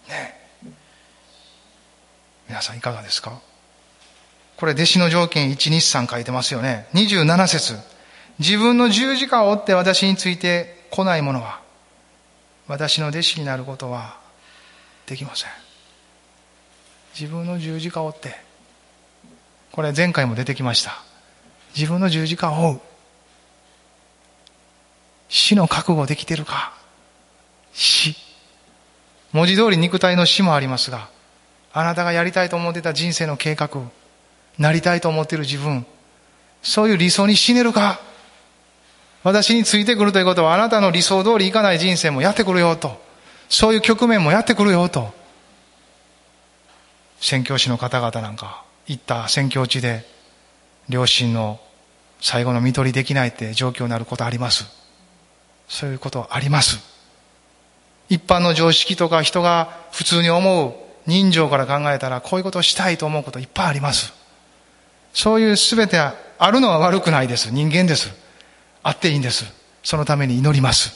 [0.08, 0.40] ね
[2.48, 3.40] 皆さんいかがですか？
[4.56, 6.86] これ弟子の条件1、2、3書いてますよね。
[6.94, 7.78] 27節
[8.38, 11.60] 自分の十字架を追って私について来ない者は、
[12.66, 14.16] 私の弟子になることは
[15.06, 15.50] できません。
[17.18, 18.36] 自分の十字架を追って、
[19.70, 21.02] これ前回も出てきました。
[21.76, 22.80] 自分の十字架を追う。
[25.28, 26.72] 死の覚悟できてるか
[27.72, 28.14] 死。
[29.32, 31.08] 文字通り肉体の死もありますが、
[31.72, 33.68] あなたがやりたいと思ってた人生の計画、
[34.58, 35.84] なりたいと思ってる自分、
[36.62, 38.00] そういう理想に死ねるか
[39.24, 43.02] 私についてくるということはあなたの理想通りいかない人生もやってくるよと。
[43.48, 45.12] そういう局面もやってくるよと。
[47.20, 50.06] 宣教師の方々なんか行った宣教地で
[50.90, 51.58] 両親の
[52.20, 54.66] 最後の見取りできないって状況になることあります。
[55.68, 56.80] そういうことあります。
[58.10, 60.74] 一般の常識とか人が普通に思う
[61.06, 64.12] 人情から考えたらこういうことをしたいと思うこといっぱいあります。
[65.14, 66.14] そういうすべてあ
[66.50, 67.50] るのは悪くないです。
[67.50, 68.23] 人間です。
[68.84, 69.44] あっていいんです。
[69.82, 70.92] そのために祈ります。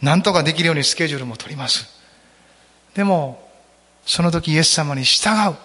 [0.00, 1.88] なんとかできるようにスケジュールも取ります。
[2.94, 3.50] でも、
[4.04, 5.56] その時イエス様に従う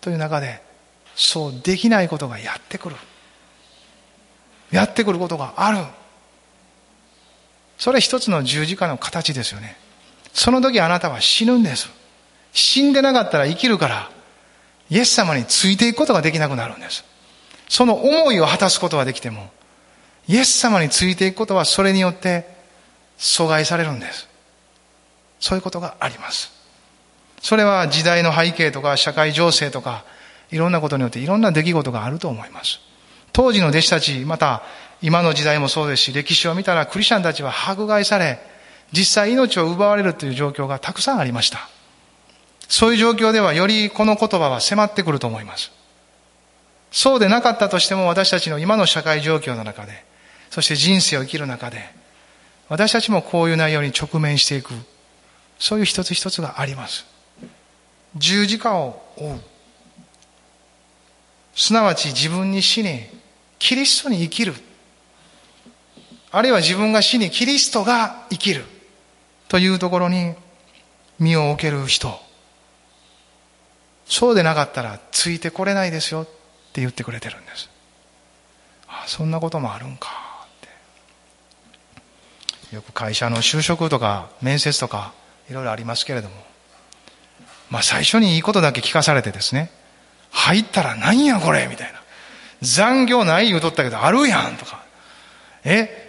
[0.00, 0.62] という中で、
[1.14, 2.96] そうできないことがやってくる。
[4.70, 5.78] やってくることがある。
[7.78, 9.76] それ一つの十字架の形ですよね。
[10.32, 11.88] その時あなたは死ぬんです。
[12.52, 14.10] 死んでなかったら生きるから、
[14.90, 17.04] イエス様についていくことができなくなるんです。
[17.68, 19.50] その思いを果たすことはできても、
[20.28, 22.46] イエス様についていくことはそれによって
[23.18, 24.28] 阻害されるんです。
[25.38, 26.52] そういうことがあります。
[27.40, 30.04] それは時代の背景とか社会情勢とか
[30.50, 32.80] いろんなことによっていろんな出来事があると思います。
[33.32, 34.62] 当時の弟子たち、また
[35.02, 38.40] 今の時代もそうですし、歴史を見たらクリスチャンたちは迫害され、
[38.92, 41.68] 実際命を奪われるという状況がたくさんありました。
[42.68, 45.70] そういう状況ではよりこの言葉は迫ってくると思います。
[46.90, 50.05] そうでなかったとしても私たちの今の社会状況の中で、
[50.56, 51.84] そして人生を生きる中で、
[52.70, 54.72] 私たちもこういう内容に直面していく、
[55.58, 57.04] そういう一つ一つがあります。
[58.16, 59.40] 十字架を追う。
[61.54, 63.02] すなわち自分に死に、
[63.58, 64.54] キリストに生きる。
[66.32, 68.64] あるいは自分が死にキリストが生きる。
[69.48, 70.32] というところに
[71.18, 72.18] 身を置ける人。
[74.06, 76.24] そうでなかったらついてこれないですよっ
[76.72, 77.68] て言ってくれてるんです。
[78.88, 80.25] ああそんなこともあるんか。
[82.72, 85.12] よく会社の就職とか面接とか
[85.48, 86.34] いろいろありますけれども、
[87.70, 89.70] まあ最初にいいことだけ聞かされてですね、
[90.30, 92.02] 入ったら何やこれみたいな。
[92.62, 94.84] 残業ない言うとったけどあるやんとか。
[95.64, 96.04] え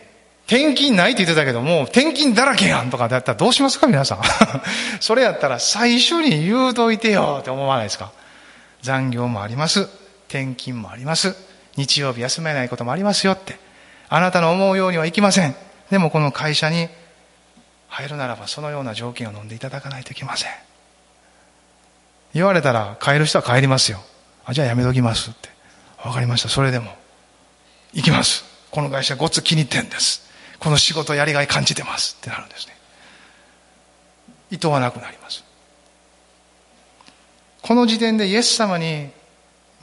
[0.47, 4.21] 転勤ないって言ってたけども、転勤だらけやんとかだったらどうしますか皆さん。
[5.01, 8.11] それやったら最初に言うといてよって思わないですか
[8.81, 9.89] 残業もあります。
[10.29, 11.35] 転勤もあります。
[11.75, 13.59] 日曜日休めないこともありますよって。
[14.07, 15.55] あなたの思うようにはいきません。
[15.89, 16.89] でもこの会社に
[17.87, 20.51] 入るならばそのような条件を飲んでいただかないといけません。
[22.33, 23.99] 言われたら帰る人は帰りますよ。
[24.45, 25.49] あ、じゃあやめときますって。
[26.03, 26.49] わかりました。
[26.49, 26.91] それでも。
[27.93, 28.45] 行きます。
[28.69, 30.27] この会社ごつ気に入ってんです。
[30.59, 32.75] この仕事やりがい感じてますってなるんですね
[34.51, 35.43] 意図はなくなります
[37.61, 39.09] この時点でイエス様に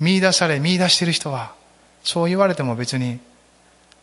[0.01, 1.55] 見出され見出している人は
[2.03, 3.21] そう言われても別に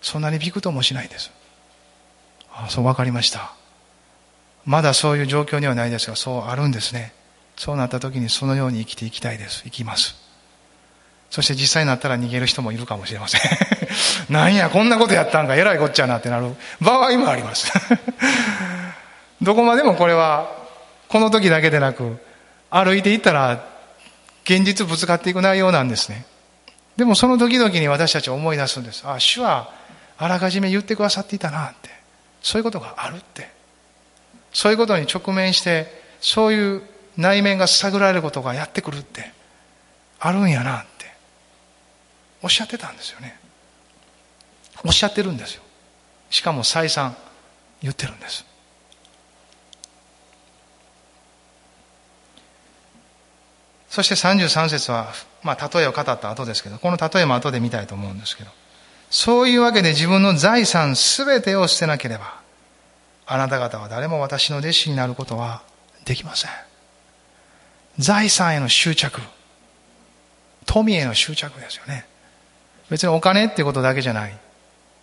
[0.02, 1.32] そんなにびくともしないです
[2.54, 3.54] あそう分かりました。
[4.66, 7.14] まだそういう状況にはないですがそうあるんですね。
[7.56, 9.64] そうなった時にそのように生きていきたいです。
[9.64, 10.16] 生きます。
[11.30, 13.42] そして実際になったら逃げる人もいるかもしれません。
[14.30, 15.56] なんやこんなことやったんか。
[15.56, 16.56] えらいこっちゃなってなる。
[16.82, 17.72] 場合もあります。
[19.42, 20.52] どこまでもこれは
[21.08, 22.22] この時だけでなく
[22.70, 23.66] 歩いていったら
[24.44, 26.26] 現実ぶつかっていく内容なんですね。
[26.98, 29.04] でもその時々に私たちは思い出すんです。
[29.06, 29.70] あ主は
[30.18, 32.01] あらかじめ言ってくださっていたなって。
[32.42, 33.50] そういうことがあるって。
[34.54, 35.88] そういうことに直面して
[36.20, 36.82] そういう
[37.18, 39.32] 内面が探られることがやってくるって。
[40.20, 41.12] あるんやなって。
[42.42, 43.40] おっしゃってたんですよね。
[44.86, 45.64] おっしゃってるんですよ。
[46.30, 47.16] しかも再三
[47.82, 48.46] 言ってるんです。
[53.90, 55.12] そして33節は、
[55.44, 58.50] まあ、例えを語った後ですけど、この例えも後で見たいと思うんですけど、
[59.12, 62.40] そういうわけで自分の財産すべてを捨てなければ、
[63.28, 65.62] あなた方は誰も私の弟子になることは
[66.06, 66.52] できません。
[68.00, 69.22] 財産への執着。
[70.66, 72.06] 富への執着ですよね。
[72.90, 74.38] 別にお金っていうことだけじゃない。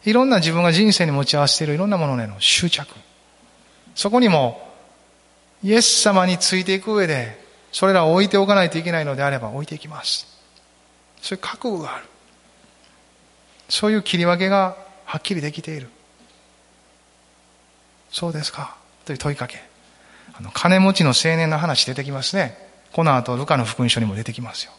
[0.05, 2.95] いろんな自分が人生に持ち合わせているいろんなものへの執着。
[3.95, 4.67] そこにも、
[5.63, 10.27] イエス様についていく上で、それらを置いておかないといけないのであれば置いていきます。
[11.21, 12.07] そういう覚悟がある。
[13.69, 15.89] そういう切り分けがはっきりできている。
[18.11, 19.63] そうですかという問いかけ。
[20.35, 22.57] あの、金持ちの青年の話出てきますね。
[22.93, 24.73] この後、ルカの福音書にも出てきますよ。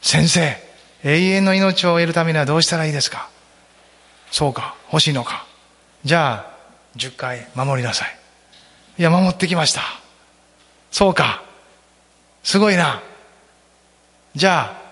[0.00, 0.56] 先生、
[1.02, 3.28] 永遠の命を得るためにはどうしたらいいですか？
[4.30, 5.46] そうか、欲しいのか。
[6.04, 6.54] じゃあ、
[6.96, 8.16] 10回守りなさい。
[8.98, 9.82] いや、守ってきました。
[10.90, 11.42] そうか。
[12.42, 13.02] すごいな。
[14.34, 14.83] じゃあ、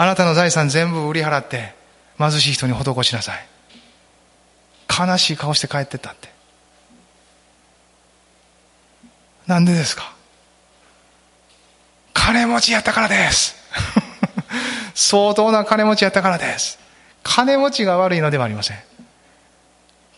[0.00, 1.74] あなたの財産全部売り払って、
[2.18, 3.46] 貧しい人に施しなさい。
[4.88, 6.28] 悲しい顔して帰ってったって。
[9.48, 10.14] なんでですか？
[12.14, 13.56] 金持ちやったからです。
[14.94, 16.78] 相当な金持ちやったからです。
[17.24, 18.78] 金持ちが悪いのではありません。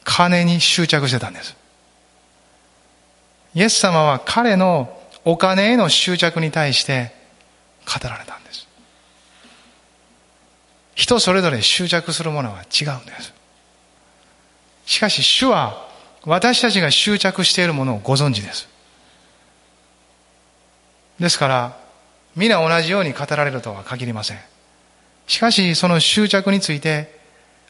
[0.05, 1.57] 金に執着してたんです。
[3.55, 7.14] イエス様は彼のお金への執着に対して
[7.87, 8.50] 語られたんです。
[11.01, 13.33] 人それぞれ執着するものは違うんです。
[14.85, 15.89] しかし主は
[16.27, 18.69] 私たちが執着しているものをご存知です。
[21.19, 21.77] ですから、
[22.37, 24.39] 皆同じように語られるとは限りません。
[25.27, 27.19] しかし、その執着について、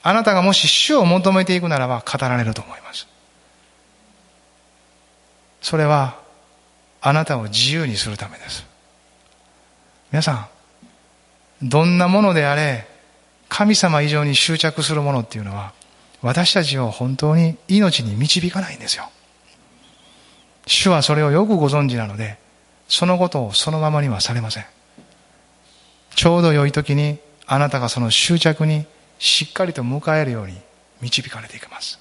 [0.02, 3.06] あなたがもし主を求めていくならば語られると思います。
[5.62, 6.18] それは、
[7.00, 8.66] あなたを自由にするためです。
[10.10, 10.48] 皆さ
[11.62, 12.89] ん、どんなものであれ、
[13.50, 15.74] 神様以上に執着するものっていうのは、
[16.22, 19.10] 私たちを本当に命に導かないんですよ。
[20.66, 22.38] 主はそれをよくご存知なので、
[22.88, 24.64] そのことをそのままにはされません。
[26.14, 28.86] ちょうど良い時にあなたがその執着に
[29.18, 30.56] しっかりと迎えるように
[31.00, 31.98] 導かれていきます。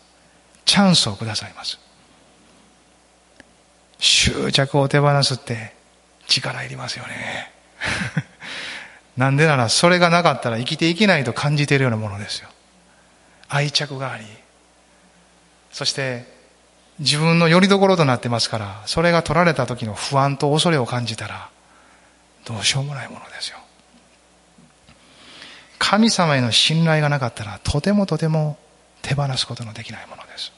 [0.66, 1.80] チャンスをくださいます。
[3.98, 5.74] 執着を手放すって
[6.28, 7.52] 力いりますよね。
[9.20, 12.48] なんでならそれがなかったら生きていけないと感じているようなものですよ。
[13.50, 14.24] 愛着があり、
[15.74, 16.26] そして
[17.00, 21.50] 自分の拠り所となってますから、それが取られた時の不安と恐れを感じたら、
[22.46, 23.58] どうしようもないものですよ。
[25.80, 28.58] 神様への信頼がなかったら、とてもとても
[29.02, 30.54] 手放すことのできないものです。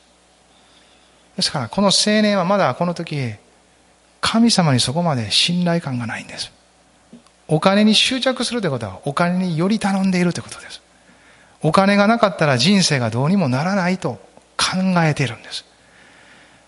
[1.36, 3.34] ですから、この青年はまだこの時、
[4.20, 6.52] 神様にそこまで信頼感がないんです。
[7.52, 10.82] お金に執着するということは、お金により頼んでいるということです。
[11.62, 14.22] お金がなかったら人生がどうにもならないと
[14.58, 15.66] 考えているんです。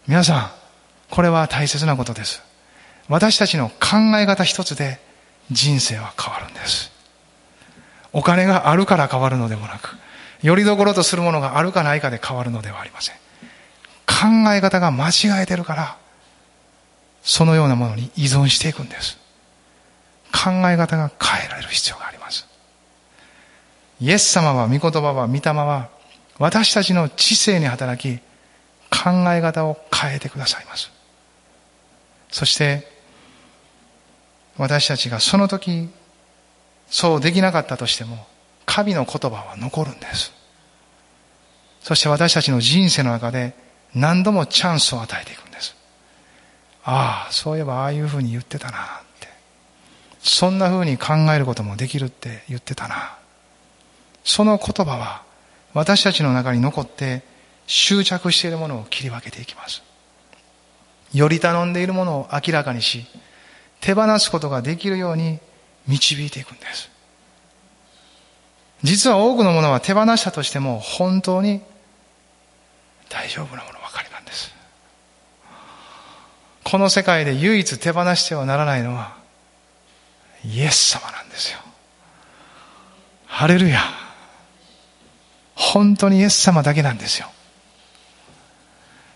[0.08, 0.52] 皆さん、
[1.10, 2.44] これは大切なことです。
[3.08, 5.00] 私たちの考え方一つで
[5.52, 6.92] 人生は変わるんです。
[8.12, 9.96] お金があるから変わるのでもなく、
[10.42, 13.16] よりどころとするものがあるかないかで変わるのではありません。
[14.06, 15.98] 考え方が間違えてるから、
[17.24, 19.23] そのようなものに依存していくんです。
[20.34, 22.48] 考え方が変えられる必要があります。
[24.02, 25.90] イエス様は、御言葉は、御霊は、
[26.40, 28.20] 私たちの知性に働き、
[28.90, 30.92] 考え方を変えてくださいます。
[32.32, 32.92] そして、
[34.58, 35.90] 私たちがその時、
[36.90, 38.28] そうできなかったとしても、
[38.66, 40.34] 神の言葉は残るんです。
[41.82, 43.54] そして私たちの人生の中で
[43.94, 45.76] 何度もチャンスを与えていくんです。
[46.84, 49.02] ああ、そういえばああいうふうに言ってたな。
[50.24, 53.18] そんなふうに考えることもできるって言ってたな。
[54.24, 55.24] その言葉は
[55.74, 57.24] 私たちの中に残って
[57.68, 59.84] 執着しているものを切り分けていきます。
[61.14, 63.06] より頼んでいるものを明らかにし、
[63.82, 65.40] 手放すことができるように
[65.88, 66.90] 導いていくんです。
[68.82, 71.62] 実は多くのものは手放したとしても本当に
[73.10, 74.54] 大丈夫なものばかりなんです。
[76.64, 79.23] この世界で唯一手放してはならないのは
[80.46, 81.60] イエス様なんですよ。
[83.26, 83.82] ハレルヤ。
[85.56, 87.28] 本当にイエス様だけなんですよ。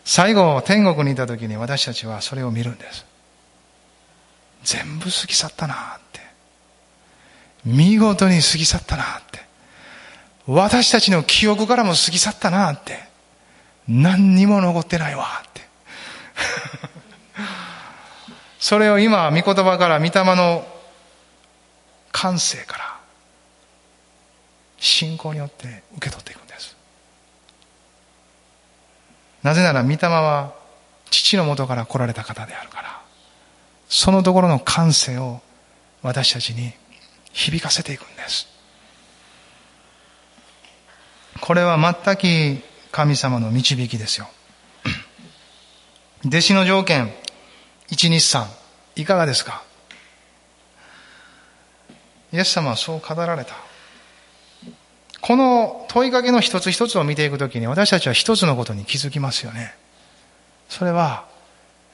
[0.06, 3.06] 最後、天国にいた時に私たちはそれを見るんです。
[4.64, 6.22] 全部過ぎ去ったなって。
[7.66, 9.40] 見事に過ぎ去ったなって。
[10.48, 13.08] 私たちの記憶からも過ぎ去ったなって。
[13.88, 15.62] 何にも残ってないわって。
[18.60, 20.66] それを今、御言葉から、御霊の
[22.20, 23.00] 感性から、
[24.80, 26.76] 信仰によって受け取っていくんです。
[29.44, 30.56] なぜなら、御霊は
[31.12, 33.02] 父のもとから来られた方であるから、
[33.88, 35.42] そのところの感性を
[36.02, 36.74] 私たちに
[37.34, 38.48] 響かせていくんです。
[41.40, 42.16] これは全
[42.58, 44.28] く神様の導きですよ。
[46.26, 47.14] 弟子の条件、
[47.92, 48.48] 1、2、3、
[48.96, 49.67] いかがですか？
[52.34, 53.56] イエス様はそう語られた。
[55.22, 59.76] この問いかけの一つ一つを見ていくときに私たちは一つのことに気づきますよね。
[60.70, 61.26] それは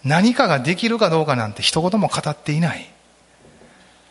[0.04, 2.90] 何かができるかどうかなんて一言も語っていない。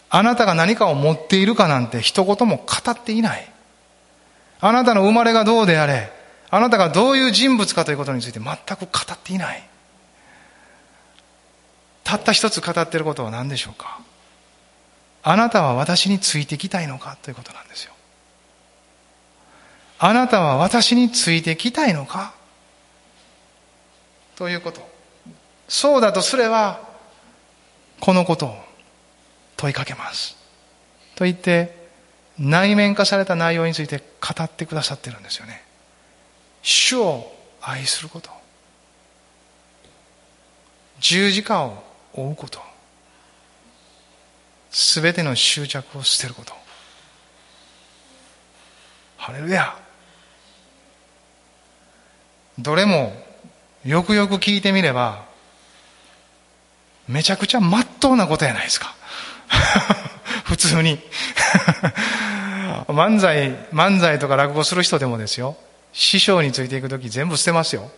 [0.08, 3.48] あなたが何かを持っているかなんて一言も語っていない。
[4.60, 6.12] あなたの生まれがどうであれ、
[6.50, 9.62] あなたがどういう人物かということについて全く語っていない。
[12.04, 14.00] たった一つ語っていることは何でしょうか？
[15.22, 17.92] あなたは私についてきたいのかということなんですよ。
[19.98, 22.34] あなたは私についてきたいのか
[24.36, 24.80] ということ。
[25.68, 26.80] そうだとすれば、
[28.00, 28.56] このことを
[29.56, 30.36] 問いかけます。
[31.14, 31.88] と言って、
[32.36, 35.62] 内面化された内容について語ってくださってるんですよね。
[36.62, 38.28] 主を愛すること。
[40.98, 41.80] 十字架を
[42.12, 42.71] 追うこと。
[44.72, 46.54] すべての執着を捨てること。
[49.18, 49.76] ハレルヤ。
[52.58, 53.14] どれも
[53.84, 55.26] よくよく聞いてみれば、
[57.06, 58.94] めちゃくちゃまっとうなことやないですか。
[60.44, 60.98] 普通に
[62.88, 65.56] 漫才、漫才とか落語する人でもですよ。
[65.92, 67.90] 師匠についていくとき全部捨てますよ。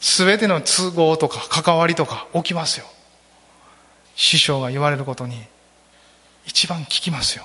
[0.00, 2.86] すべての都合とか関わりとか起きますよ。
[4.18, 5.40] 師匠が言われることに
[6.44, 7.44] 一番聞きますよ。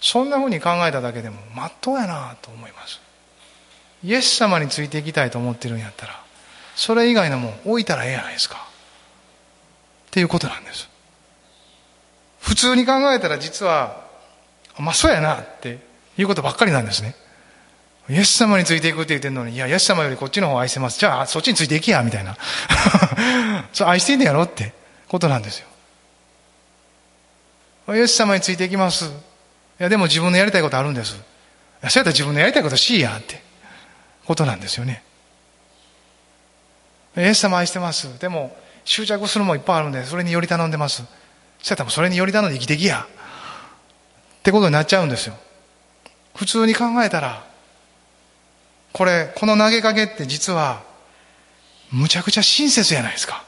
[0.00, 3.00] そんな風に考えただけでもまっとうやなと思います。
[4.04, 6.22] イエス様についていきたいと思ってるんやったら、
[6.76, 8.68] それ以外のもん置いたらええやないですか。
[10.06, 10.88] っていうことなんです。
[12.40, 14.06] 普通に考えたら実は、
[14.78, 15.80] まあそうやなって
[16.16, 17.16] いうことばっかりなんですね。
[18.08, 21.00] イエス様についていくって言ってるのに、いや、イエス様よりこっちの方を愛してます。
[21.00, 22.36] じゃあ、そっちについていけや、みたいな。
[23.72, 24.83] そう、愛してんねやろって
[25.14, 25.68] ことなんですよ。
[27.94, 29.04] イエス様についていきます。
[29.04, 29.08] い
[29.78, 31.12] や、でも自分のやりたいことあるんです。
[31.12, 31.20] そう
[31.82, 33.40] やったら自分のやりたいことしいや、って
[34.26, 35.04] ことなんですよね。
[37.16, 38.18] イエス様愛してます。
[38.18, 40.96] でも、執着するもいっぱいあるんで、それにより頼んでます。
[40.96, 41.06] そう
[41.68, 43.06] やったらそれにより頼んで生きてきや。
[43.06, 45.36] ってことになっちゃうんですよ。
[46.34, 47.46] 普通に考えたら、
[48.92, 50.82] これ、この投げかけって実は、
[51.92, 53.44] むちゃくちゃ親切じゃないですか。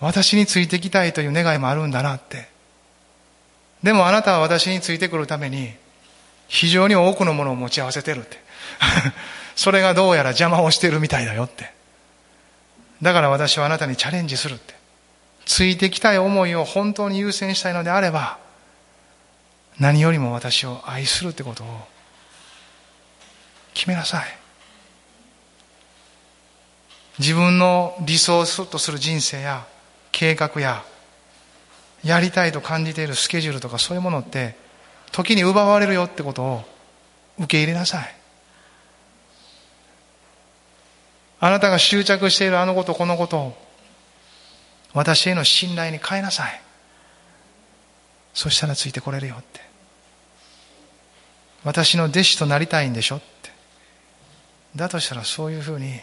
[0.00, 2.48] 私についてきたいという願いもあるんだなって。
[3.82, 5.72] でもあなたは私についてくるために、
[6.48, 8.38] 非常に多くのものを持ち合わせてるって。
[9.56, 11.72] それがどうやら邪魔をしてるみたいだよって。
[13.02, 14.74] だから私はあなたにチャレンジするって。
[15.46, 18.38] ついてきたい思いを本当に優先したいのであれば、
[19.80, 21.66] 何よりも私を愛するってことを
[23.72, 24.24] 決めなさい
[27.18, 29.66] 自分の理想とする人生や
[30.12, 30.84] 計画や
[32.02, 34.56] やりたいと感じているスケジュールとかそういうものって
[35.12, 36.64] 時に奪われるよってことを
[37.38, 38.14] 受け入れなさい。
[41.42, 43.56] あなたが執着しているあのことこのことを
[44.92, 46.60] 私への信頼に変えなさい。
[48.34, 49.60] そしたらついてこれるよって。
[51.64, 53.50] 私の弟子となりたいんでしょって。
[54.76, 56.00] だとしたらそういうふうに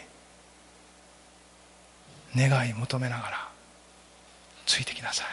[2.36, 3.47] 願い求めながら。
[4.68, 5.26] ついてきなさい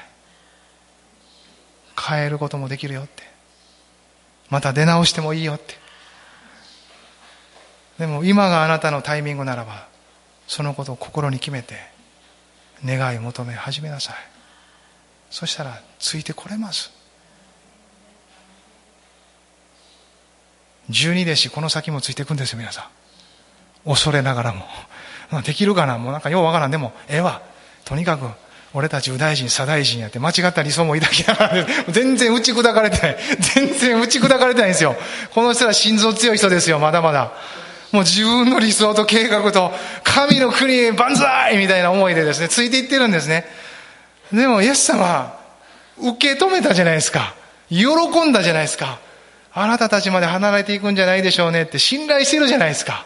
[2.10, 3.36] 変えることもできるよって
[4.50, 5.76] また出直してもいいよって。
[7.98, 9.88] でも今があなたのタイミングならば、
[10.48, 11.76] そのことを心に決めて、
[12.84, 14.16] 願い求め始めなさい。
[15.30, 16.92] そしたら、ついてこれます。
[20.90, 22.90] 十二弟子、この先もついていくんですよ、皆さ
[23.86, 23.90] ん。
[23.90, 24.68] 恐れながらも。
[25.44, 26.72] できるかなもうなんかようわからん。
[26.72, 27.42] でも、ええわ。
[27.86, 28.30] とにかく、
[28.76, 33.18] 俺たち右大臣、左大臣やって間違った理想も抱きながら、全然打ち砕かれてない。
[33.56, 34.98] 全然打ち砕かれてないんですよ。
[35.34, 37.32] この人は心臓強い人ですよ、まだまだ。
[37.94, 39.72] もう自分の理想と計画と、
[40.04, 43.46] 神の国へ万歳みたいな思いでですね、ついていってるんですね。
[44.34, 45.34] でも、イエス様、
[45.98, 47.34] 受け止めたじゃないですか。
[47.70, 47.86] 喜
[48.28, 49.00] んだじゃないですか。
[49.54, 53.06] あなたたちまで離れていくんじゃないでしょうねって信頼してるじゃないですか。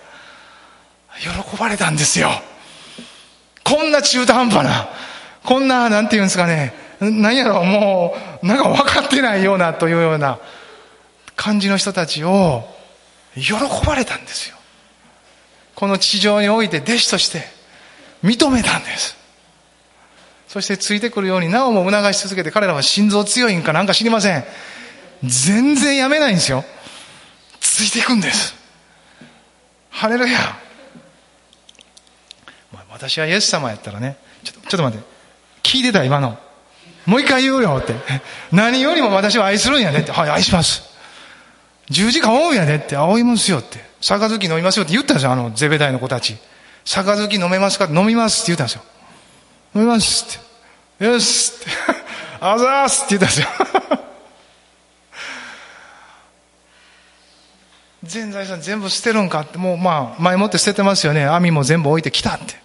[1.19, 2.31] 喜ばれたんですよ。
[3.63, 4.89] こんな中途半端な、
[5.43, 10.39] こんな、なんて言うんですかね、何やろ、もう、なんか分かってないようなというような
[11.35, 12.67] 感じの人たちを
[13.35, 13.53] 喜
[13.85, 14.57] ばれたんですよ。
[15.75, 17.43] この地上において弟子として
[18.23, 19.17] 認めたんです。
[20.49, 24.43] そしてついてくるようになおも促し続けて彼らは心臓強いんかなんか知りません。
[25.23, 26.65] 全然やめないんですよ。
[27.59, 28.55] ついていくんです。
[29.89, 30.37] ハレルヤ。
[32.89, 35.18] 私はイエス様やったらね、ちょっと、ちょっと待って。
[35.69, 36.35] 聞いてた今の。
[37.05, 37.93] もう一回言うよって。
[38.51, 40.11] 何よりも私は愛するんやねって。
[40.11, 40.81] はい、愛します。
[41.89, 42.97] 十字架追うやねって。
[42.97, 43.79] 追いますよって。
[44.01, 46.37] 杯飲みますよって言ったんですよ、あの、ゼベダイの子たち。
[46.85, 47.85] 杯飲めますか？
[47.85, 48.83] 飲みますって言ったんですよ。
[49.75, 50.41] 飲みますっ
[50.99, 51.05] て。
[51.05, 51.65] よしって。
[52.41, 53.47] あざーすって言ったんですよ。
[58.03, 61.25] 全財産全部捨てるんかって、もうまあ、前もって捨ててますよね。
[61.25, 62.55] 網も全部置いてきたって。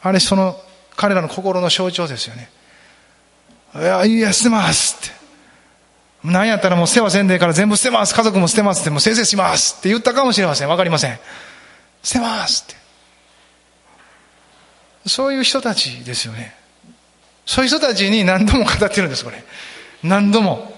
[0.00, 0.58] あれ、その、
[0.96, 2.50] 彼らの心の象徴ですよね。
[3.76, 5.14] いや、いや、捨てますって。
[6.24, 8.14] 何やったらもう世話せんでから全部捨てます。
[8.14, 10.68] 家族も捨てますって、もう先生しますって言ったかもしれません。
[10.68, 11.18] わかりません。
[12.02, 12.84] 捨てますって。
[15.06, 16.54] そういう人たちですよね。
[17.44, 19.44] そういう人たちに何度も語ってるんです、これ。
[20.02, 20.72] 何度も。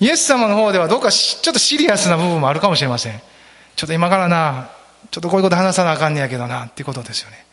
[0.00, 3.20] イエス様の方ではどうかちょっとシリアスな部分もあるかもしれません。
[3.76, 4.70] ちょっと今からな、
[5.10, 7.43] ちょっとこういうこと話さなあかんねやけどな、っていうことですよね。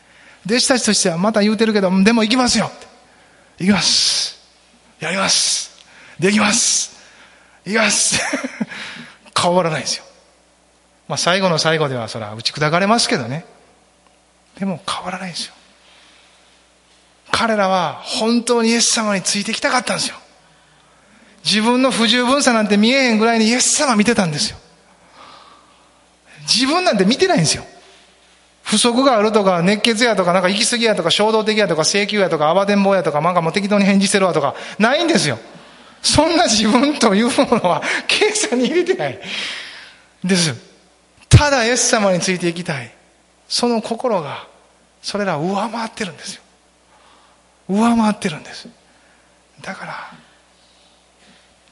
[0.46, 2.70] 弟子たちとしてはまた言うてるけど、でも行きますよ。
[3.58, 4.38] 行きます。
[5.00, 5.70] やります。
[6.18, 6.96] できます。
[7.64, 8.20] 行きます。
[9.40, 10.04] 変わらないですよ。
[11.08, 13.44] まあ最後の最後ではそれは打ち砕かれますけどね。
[14.58, 15.54] でも変わらないんですよ。
[17.30, 20.16] 彼らは本当にイエス様についてきたかったんですよ。
[21.44, 24.58] 自分の不十分さなんて見えへんぐらいにイエス様見てたんですよ。
[26.42, 27.64] 自分なんて見てないんですよ。
[28.62, 35.38] 不足があるとか、熱血やとか、なんか行き過ぎやとか、衝動的やとか、請求やとか、暴天坊やとか、なんかもう適当に返事してるわとか、ないんですよ。
[36.02, 39.20] そんな自分というものは 計算に入れてない。
[40.24, 40.54] です。
[41.28, 42.92] ただイエス様についていきたい。
[43.48, 44.46] その心が、
[45.02, 46.42] それらを上回ってるんですよ。
[47.68, 48.68] 上回ってるんです。
[49.60, 50.10] だから、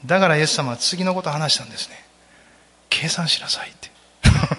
[0.05, 2.03] だからイエス様は次のことを話したんですね。
[2.89, 3.91] 計算しなさいって。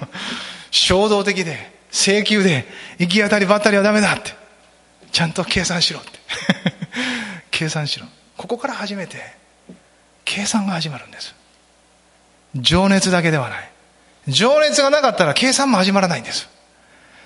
[0.71, 2.67] 衝動的で、請求で、
[2.99, 4.33] 行き当たりばったりはダメだって。
[5.13, 6.11] ちゃんと計算しろって。
[7.53, 8.07] 計算しろ。
[8.37, 9.35] ここから初めて、
[10.25, 11.35] 計算が始まるんです。
[12.57, 13.71] 情熱だけではない。
[14.29, 16.49] 情熱がなかったら計算も始まらないんです。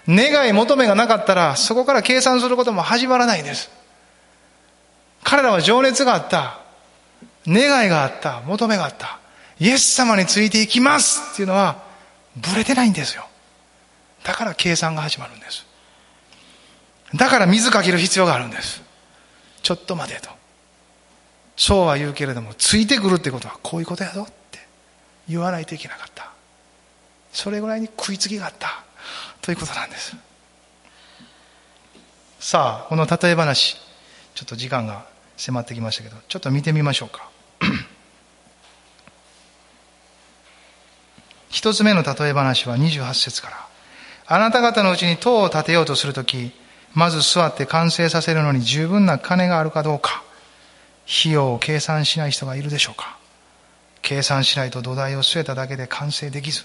[0.09, 3.71] 願い求めがなかったら、そこから計算することも始まらないんです。
[5.23, 6.59] 彼らは情熱があった。
[7.47, 8.43] 願いがあった。
[8.47, 9.19] 求めがあった。
[9.61, 11.83] イエス様についていきますっていうのは、
[12.37, 13.27] ぶれてないんですよ。
[14.27, 15.65] だから計算が始まるんです。
[17.15, 18.83] だから水かける必要があるんです。
[19.63, 20.31] ちょっと待てと。
[21.57, 24.59] そうは言うけれども、ついてくるってことはこういうことやぞって
[25.29, 26.33] 言わないといけなかった。
[27.33, 28.83] それぐらいに食いつきがあった。
[29.43, 30.17] ということなんです。
[32.41, 33.77] さあ、この例え話、
[34.35, 35.07] ちょっと時間が
[35.37, 37.31] 迫ってきましたけど、ちょっと見てみましょうか。
[41.49, 43.76] 一つ目の例え話は28節から。
[44.29, 46.51] あなた方のうちに塔を建てようとするとき、
[46.95, 50.25] まず座って完成させるのに十分な金があるかどうか、
[51.07, 53.17] 費用を計算しない人がいるでしょうか
[54.03, 56.65] 計算しないと土台を据えただけで完成できず、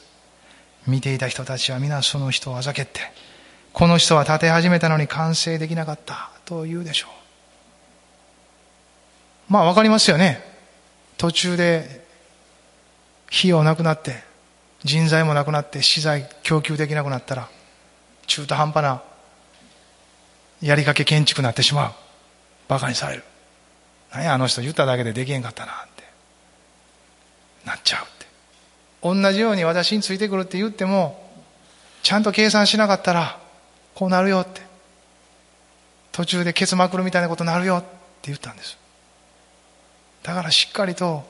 [0.88, 3.02] 見ていた人たちは皆その人をあざけって、
[3.74, 7.08] この人は建て始めたのに完成できなかったと言うでしょ
[9.50, 9.54] う。
[9.54, 10.42] まあわかりますよね。
[11.18, 12.06] 途中で
[13.30, 14.24] 費用なくなって、
[14.84, 17.50] 人材もなくなって資材供給できなくなったら、
[18.28, 19.02] 中途半端な
[20.62, 21.92] やりかけ建築になってしまう。
[22.70, 23.24] 馬鹿にされる。
[24.12, 25.92] 何やあの人言っただけでできへんかったなって。
[27.66, 28.26] なっちゃうって
[29.02, 31.32] 同じように私についてくるって言っても
[32.04, 33.40] ちゃんと計算しなかったら
[33.94, 34.62] こうなるよって
[36.12, 37.88] 途中でケツまくるみたいなことになるよって
[38.24, 38.78] 言ったんです
[40.24, 41.24] だからしっかりと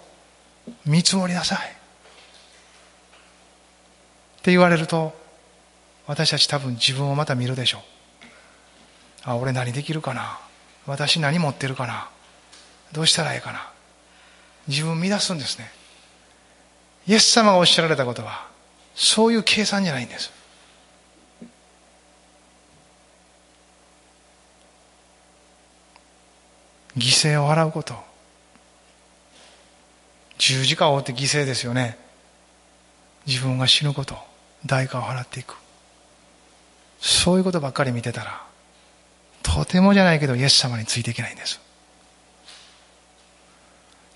[0.86, 1.60] 見積もりなさい
[4.41, 5.13] って言われると
[6.07, 7.81] 私たち多分自分をまた見るでしょう。
[9.23, 10.39] あ俺何できるかな？
[10.87, 12.09] 私何持ってるかな？
[12.91, 13.71] どうしたらいいかな？
[14.67, 15.71] 自分を乱すんですね。
[17.07, 18.47] イエス様がおっしゃられたことは
[18.95, 20.31] そういう計算じゃないんです。
[26.97, 27.95] 犠牲を払うこと。
[30.39, 31.97] 十字架を追って犠牲ですよね。
[33.27, 34.30] 自分が死ぬこと。
[34.66, 35.55] 代価を払っていく。
[36.99, 38.43] そういうことばっかり見てたら
[39.41, 41.59] とてもじゃないけどイエス様についていけないんです。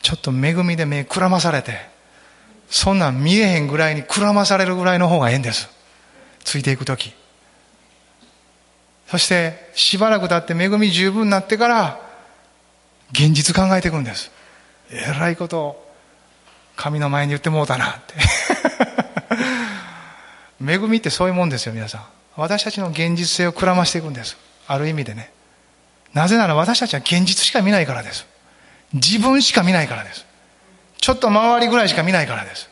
[0.04, 1.80] ちょっと恵みで目くらまされて
[2.70, 5.68] そんなん見えへんぐらいにくらまされるぐらいの方がええんです。
[6.44, 7.12] ついていく時。
[9.08, 12.00] そしてしばらく経って恵み十分になってから
[13.12, 14.32] 現実考えていくんです。
[14.92, 15.84] えらいこと
[16.76, 18.85] 神の前に言ってもうたなって。
[20.62, 22.02] 恵みってそういうもんですよ皆さん。
[22.36, 24.38] 私たちの現実性をくらましていくんです。
[24.68, 25.32] ある意味でね。
[26.14, 28.26] なぜなら私たちは現実しか見ないからです。
[28.94, 30.26] 自分しか見ないからです。
[30.98, 32.70] ちょっと周りぐらいしか見ないからです。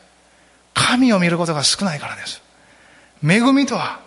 [0.72, 2.42] 神を見ることが少ないからです。
[3.22, 4.00] 恵みとは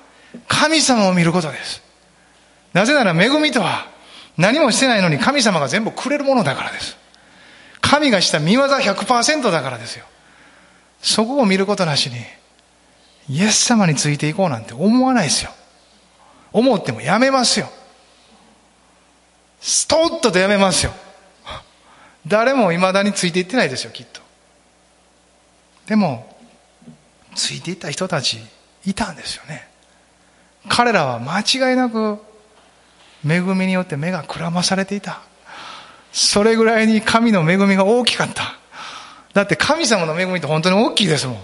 [0.47, 1.81] 神様を見ることです。
[2.73, 3.87] なぜなら恵みとは
[4.37, 6.97] 何もしてないのに神様が全部くれるものだからです。
[7.81, 10.05] 神がした見業100%だからですよ。
[11.01, 12.15] そこを見ることなしに
[13.29, 15.51] イエス様についていこうなんて思わないですよ。
[16.53, 17.69] 思ってもやめますよ。
[19.59, 20.93] ストッととやめますよ。
[22.25, 24.21] 誰も未だについていってないですよきっと。
[25.87, 26.37] でも
[27.35, 28.39] ついていった人たち
[28.85, 29.67] いたんですよね。
[30.69, 32.19] 彼らは間違いなく
[33.27, 35.21] 恵みによって目がくらまされていた。
[36.11, 38.57] それぐらいに神の恵みが大きかった。
[39.33, 41.37] だって神様の恵みって本当に大きいですもん。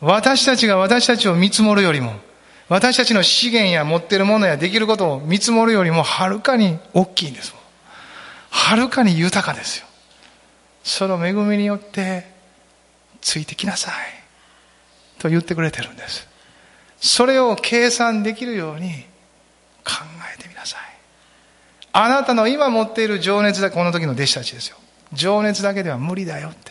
[0.00, 2.14] 私たちが私たちを見積もるよりも
[2.70, 7.62] 私たちの資源や持ってるものやできることを見積もるよりもはるかに大きいんですもん。
[8.50, 9.86] はるかに豊かですよ。
[10.84, 12.26] その恵みによって
[13.20, 13.94] ついてきなさい。
[15.18, 16.28] と言ってくれてるんです。
[17.00, 18.90] それを計算できるように
[19.84, 20.80] 考えてみなさい。
[21.92, 24.76] あなたの今持っている情熱だこの時の弟子たちですよ。
[25.12, 26.70] 情熱だけでは無理だよって。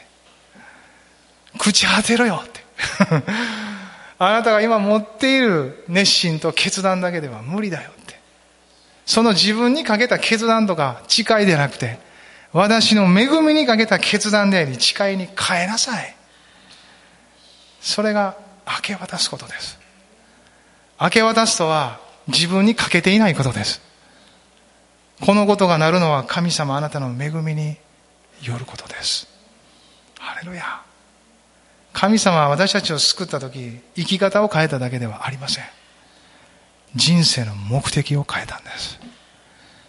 [1.58, 2.59] 朽ち果てろよって。
[4.20, 8.20] あなたが今持っている熱心と決断だけでは無理だよって。
[9.06, 11.98] その自分にかけた決断とか誓いではなくて
[12.52, 16.16] 私の恵みにかけた決断であり誓いに変えなさい。
[17.82, 18.36] それが
[18.68, 19.80] 明け渡すことです。
[21.00, 23.82] 明け渡すとは自分にかけていないことです。
[25.22, 27.78] このことがなるのは神様あなたの恵みに
[28.44, 29.28] よることです。
[30.20, 30.89] ハレルヤ。
[32.00, 35.66] 神様は私たちを救った時生き方を変えただけではありません。
[36.96, 38.98] 人生の目的を変えたんです。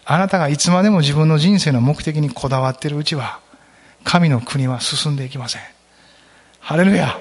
[0.04, 3.38] あなたがいつまでも自分の人生の目的にこだわっているうちは
[4.02, 5.62] 神の国は進んでいきません。
[6.58, 7.16] ハレルヤ。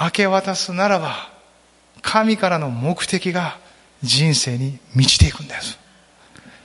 [0.00, 1.14] 明け渡すならば
[2.02, 3.58] 神からの目的が
[4.02, 5.78] 人生に満ちていくんです。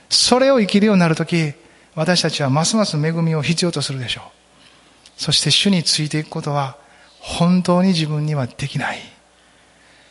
[0.08, 1.52] それを生きるようになるとき
[1.94, 4.24] 私たちはますます恵みを必要とするでしょう。
[5.16, 6.76] そして主についていくことは
[7.20, 8.98] 本当に自分にはできない。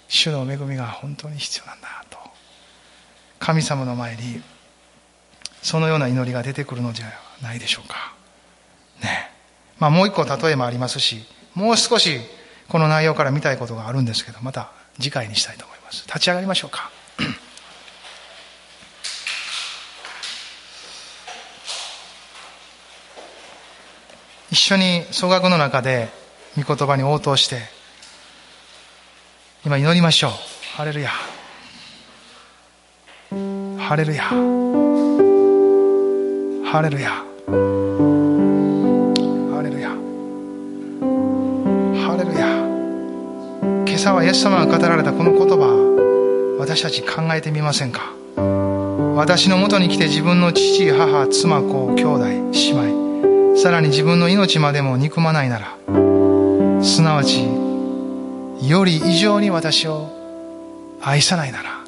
[0.07, 2.17] 主の恵みが本当に必要なんだと。
[3.39, 4.41] 神様の前に
[5.61, 7.09] そのような祈りが出てくるのでは
[7.41, 8.13] ないでしょうか。
[9.01, 9.31] ね。
[9.79, 11.23] まあもう一個例えもありますし
[11.55, 12.19] もう少し
[12.67, 16.05] この内容から見たいことがあるんですけどまた次回にしたいと思います。
[16.07, 16.91] 立ち上がりましょうか。
[24.51, 26.09] 一緒に総額の中で
[26.57, 27.57] 御言葉に応答して
[29.65, 30.31] 今祈りましょう。
[30.75, 31.11] ハレルヤ。
[33.77, 34.23] ハレルヤ。
[36.71, 37.11] ハレルヤ。
[39.51, 39.89] ハレルヤ。
[42.05, 42.47] ハレルヤ。
[43.85, 48.13] 今朝はイエス様が語られたこの言葉私たち考えてみませんか？
[49.15, 55.75] 私のもとに来て自分の父母妻子兄弟姉妹さらに自分の命までも憎まないなら
[56.81, 57.43] すなわち
[58.61, 60.09] より以上に私を
[61.01, 61.79] 愛さないなら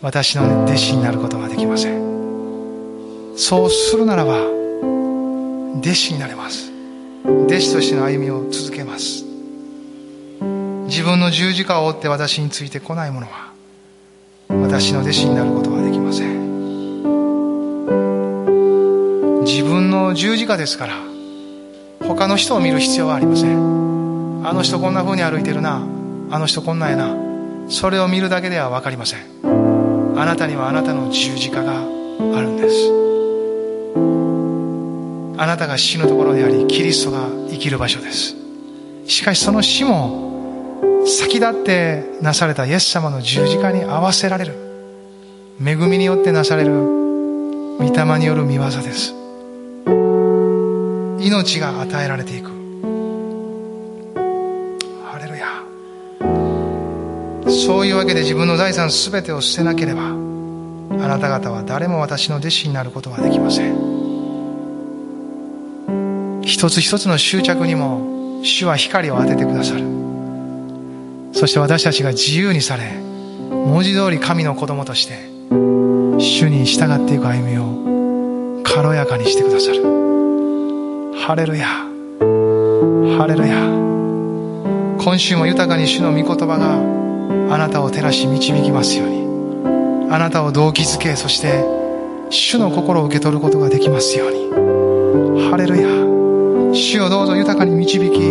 [0.00, 3.34] 私の弟子になることはできません。
[3.36, 4.34] そうするならば
[5.80, 6.72] 弟子になれます。
[7.24, 9.24] 弟子としての歩みを続けます。
[10.86, 13.52] 自分の十字架を追って私についてこない者は
[14.48, 16.48] 私の弟子になることはできません。
[19.44, 21.07] 自分の十字架ですから
[22.08, 24.46] 他の人を見る必要はありません。
[24.46, 25.82] あの人こんな風に歩いてるな。
[26.30, 27.14] あの人こんなんやな。
[27.68, 29.18] それを見るだけでは分かりません。
[30.16, 31.76] あなたにはあなたの十字架があ
[32.40, 32.76] るんです。
[35.40, 38.34] あなたが死ぬところでありキリストが生きる場所です。
[39.06, 44.54] しかしその死も先立ってなされたイエス様の十字架に合わせられる。
[45.62, 46.72] 恵みによってなされる。
[47.78, 49.17] 御霊による見業です。
[51.20, 52.50] 命が与えられていく。
[55.04, 55.62] ハレルヤ。
[57.50, 60.12] そういうわけで自分の財産全てを捨てなければあ
[61.08, 63.98] なた方は誰も私の弟子になることはできません。
[66.42, 69.82] 一つ一つの執着にも主は光を当ててくださる。
[71.32, 72.92] そして私たちが自由にされ
[73.50, 79.97] 文字通り神の子供として主に従っていく歩みを軽やかにしてくださる。
[81.28, 81.66] ハレルヤ。
[81.66, 83.60] ハレルヤ。
[84.98, 86.76] 今週も豊かに主の御言葉が
[87.54, 90.08] あなたを照らし導きますように。
[90.10, 91.62] あなたを動機づけそして
[92.30, 95.50] 主の心を受け取ることができますように。
[95.50, 95.88] ハレルヤ。
[96.74, 98.22] 主をどうぞ豊かに導き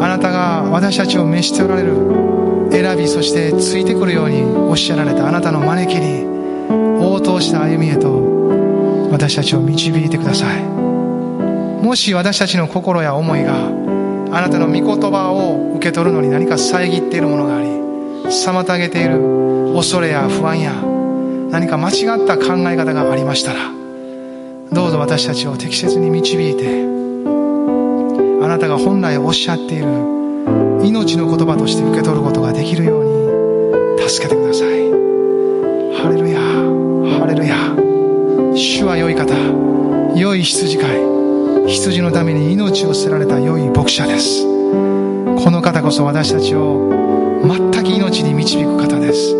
[0.00, 1.96] あなたが私たちを召しておられる
[2.70, 6.24] 選びそしてついてくるようにおっしゃられたあなたの招きに
[7.04, 10.79] 応答した歩みへと私たちを導いてください。
[11.82, 13.54] もし私たちの心や思いが
[14.32, 17.68] あなたの御言葉を受け取るのに何か遮っているものがあり
[18.26, 20.72] 妨げている恐れや不安や
[21.50, 23.60] 何か間違った考え方がありましたら
[24.72, 26.84] どうぞ私たちを適切に導いて
[28.42, 29.86] あなたが本来おっしゃっている
[30.84, 34.90] 命の言葉として受け取ることができるように助けてください。
[36.02, 37.54] ハレルヤハレルヤ。
[38.56, 39.34] 主は良い方
[40.18, 41.09] 良い羊飼い。
[41.70, 44.42] 羊のために命を捨てられた良い牧者です。
[44.42, 46.90] この方こそ私たちを
[47.44, 49.34] 全く命に導く方です。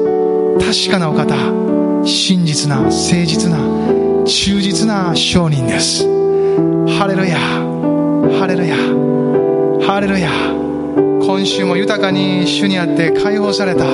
[0.60, 1.34] 確かなお方
[2.06, 2.92] 真実な誠
[3.26, 3.58] 実な
[4.24, 6.04] 忠実な証人です。
[6.98, 7.36] ハレルヤ
[8.38, 8.76] ハレルヤ
[9.84, 10.30] ハレルヤ。
[11.26, 13.84] 今週も豊かに主にあって解放された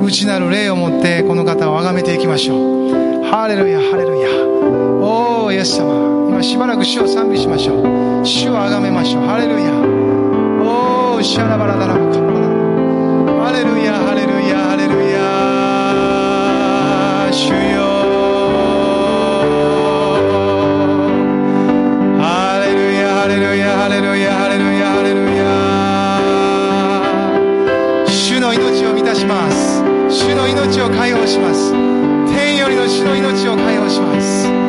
[0.00, 3.24] 内なる霊を持ってこの方を崇めていきましょう。
[3.24, 4.28] ハレルヤハレルヤ。
[5.02, 6.13] おーイエス様。
[6.34, 8.26] 今しばらく主を賛美しましょう。
[8.26, 9.22] 主を崇めましょう。
[9.22, 9.70] ハレルヤ。
[10.66, 12.20] おーシャラバラダラバカ。
[12.20, 12.38] バラ
[13.44, 15.14] ハレルヤハレルヤハレルヤ。
[17.30, 17.54] 主よ。
[22.18, 25.46] ハレルヤハレルヤハレルヤハレルヤハレルヤ。
[28.10, 29.84] 主の命を満たします。
[30.10, 31.70] 主の命を解放します。
[32.34, 34.63] 天よりの主の命を解放します。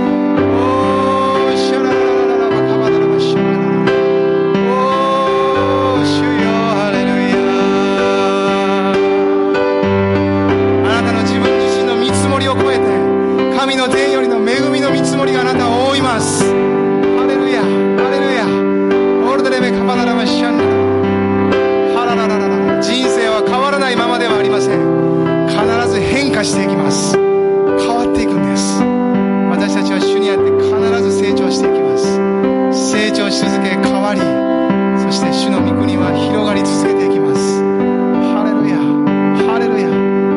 [26.46, 27.18] していきます。
[27.18, 28.78] 変わっていくんです。
[29.50, 32.06] 私たちは主にあって必ず成長していきます。
[32.94, 34.22] 成長し続け変わり
[35.02, 37.62] そして主の御国は広がり続けていきます。
[38.30, 38.78] ハレルヤ
[39.50, 39.90] ハレルヤ。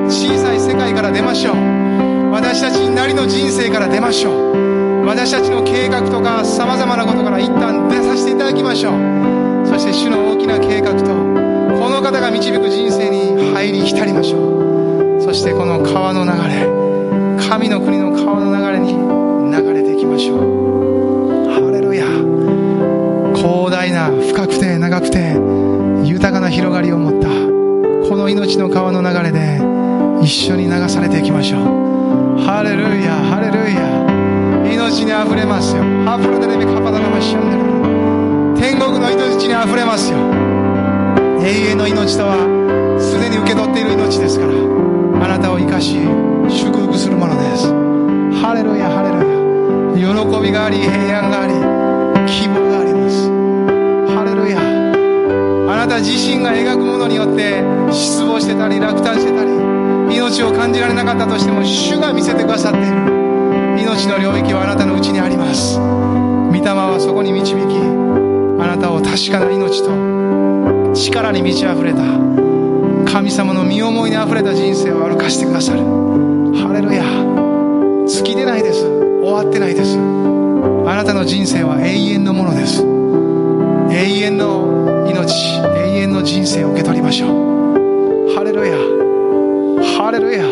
[0.09, 2.31] 小さい世界から出ましょう。
[2.33, 5.05] 私たちなりの人生から出ましょう。
[5.05, 9.67] 私たちの計画とか様々なことから一旦出させていただきましょう。
[9.69, 14.68] そして主の大きな計画とこの方が導く人生に入り浸りましょう。
[15.29, 16.65] そしてこの川の流れ
[17.51, 21.53] 神の国の川の流れに流れていきましょう。
[21.53, 22.07] ハレルヤ。
[23.37, 25.37] 広大な深くて長くて
[26.09, 27.29] 豊かな広がりを持った
[28.09, 29.61] この命の川の流れで
[30.25, 32.41] 一緒に流されていきましょう。
[32.41, 33.13] ハレルヤ。
[33.13, 34.73] ハレルヤ。
[34.73, 35.83] 命にあふれますよ。
[36.07, 40.17] ハプロデレビカパダラマシャンデル天国の命にあふれますよ。
[41.45, 44.78] 永遠の命とはすでに受け取っている命ですから。
[45.21, 45.97] あなたを生かし
[46.49, 47.67] 祝福するものです。
[48.41, 50.15] ハレルヤハレルヤ。
[50.15, 51.55] 喜びがあり平安があり
[52.31, 53.29] 希望があります。
[54.15, 54.59] ハレルヤ。
[54.61, 57.63] あなた自身が描くものによって
[57.93, 59.51] 失望してたり落胆してたり
[60.15, 62.97] 命を感じられなかったとしても主が見せてくださっている。
[63.79, 65.79] 命の領域はあなたのうちにあります。
[65.79, 67.59] 御霊はそこに導き
[68.63, 69.91] あなたを確かな命と
[70.95, 72.28] 力に満ち溢れた。
[73.19, 75.81] 神様の身思いに溢れた人生を歩かしてくださる。
[75.81, 77.03] ハレルヤ。
[78.07, 78.85] 尽きてないです。
[78.87, 79.99] 終わってないです。
[79.99, 82.81] あなたの人生は永遠のものです。
[82.81, 85.35] 永遠の命。
[85.59, 88.35] 永遠の人生を受け取りましょう。
[88.37, 88.79] ハレルヤ。
[89.99, 90.45] ハレルヤ。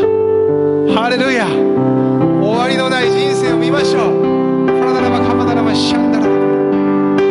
[0.92, 1.46] ハレルヤ。
[1.46, 4.66] 終わりのない人生を見ましょう。
[4.66, 6.26] パラダラバカバダラバシャンダラ。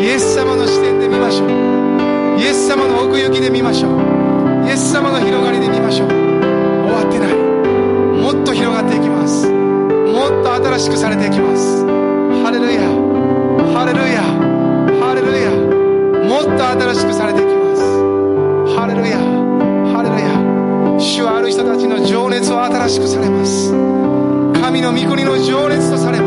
[0.02, 2.40] イエス様の視点で見ましょう。
[2.40, 4.15] イエス様の奥行きで見ましょう。
[4.66, 6.10] イエス様の広がりで見ましょう。
[6.10, 6.16] 終
[6.92, 7.34] わってない。
[7.36, 9.48] もっと広がっていきます。
[9.48, 11.86] もっと新しくされていきます。
[12.44, 12.82] ハレルヤ。
[13.74, 14.24] ハレルヤ。
[15.00, 15.52] ハレルヤ。
[16.28, 17.84] もっと新しくされていきます。
[18.76, 19.20] ハレルヤ。
[19.94, 21.00] ハレルヤ。
[21.00, 23.72] 主はある人たちの情熱を新しくされます。
[24.62, 26.25] 神の御国の情熱とされます。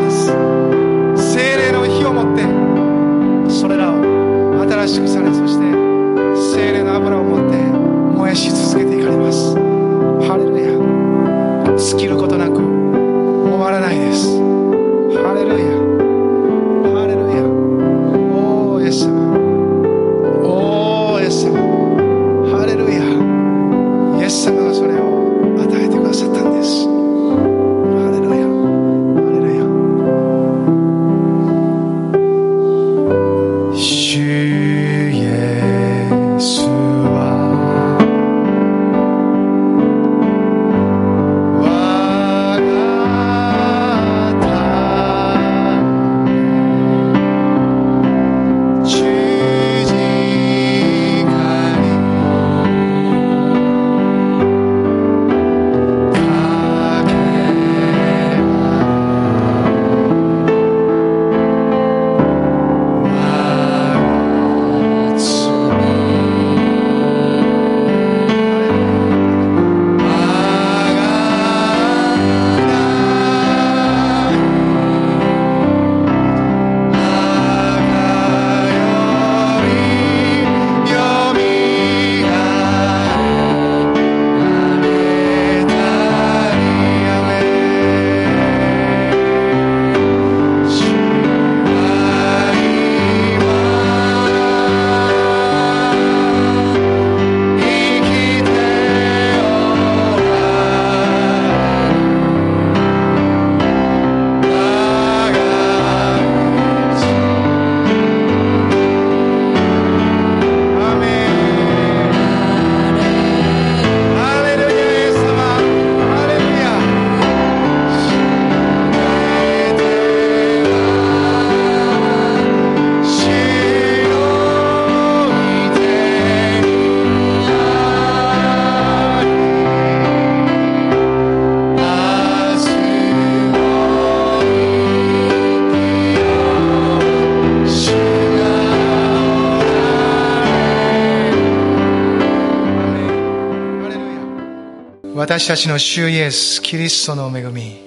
[145.39, 147.79] 私たちの主イエス・キリストの恵み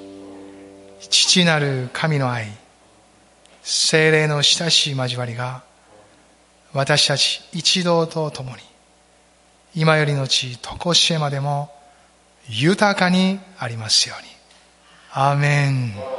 [1.01, 2.47] 父なる神の愛
[3.61, 5.61] 精霊の親しい交わりが
[6.71, 8.55] 私たち一同と共に
[9.75, 11.69] 今よりのち常しえまでも
[12.47, 14.29] 豊かにありますように。
[15.11, 16.10] アーメン。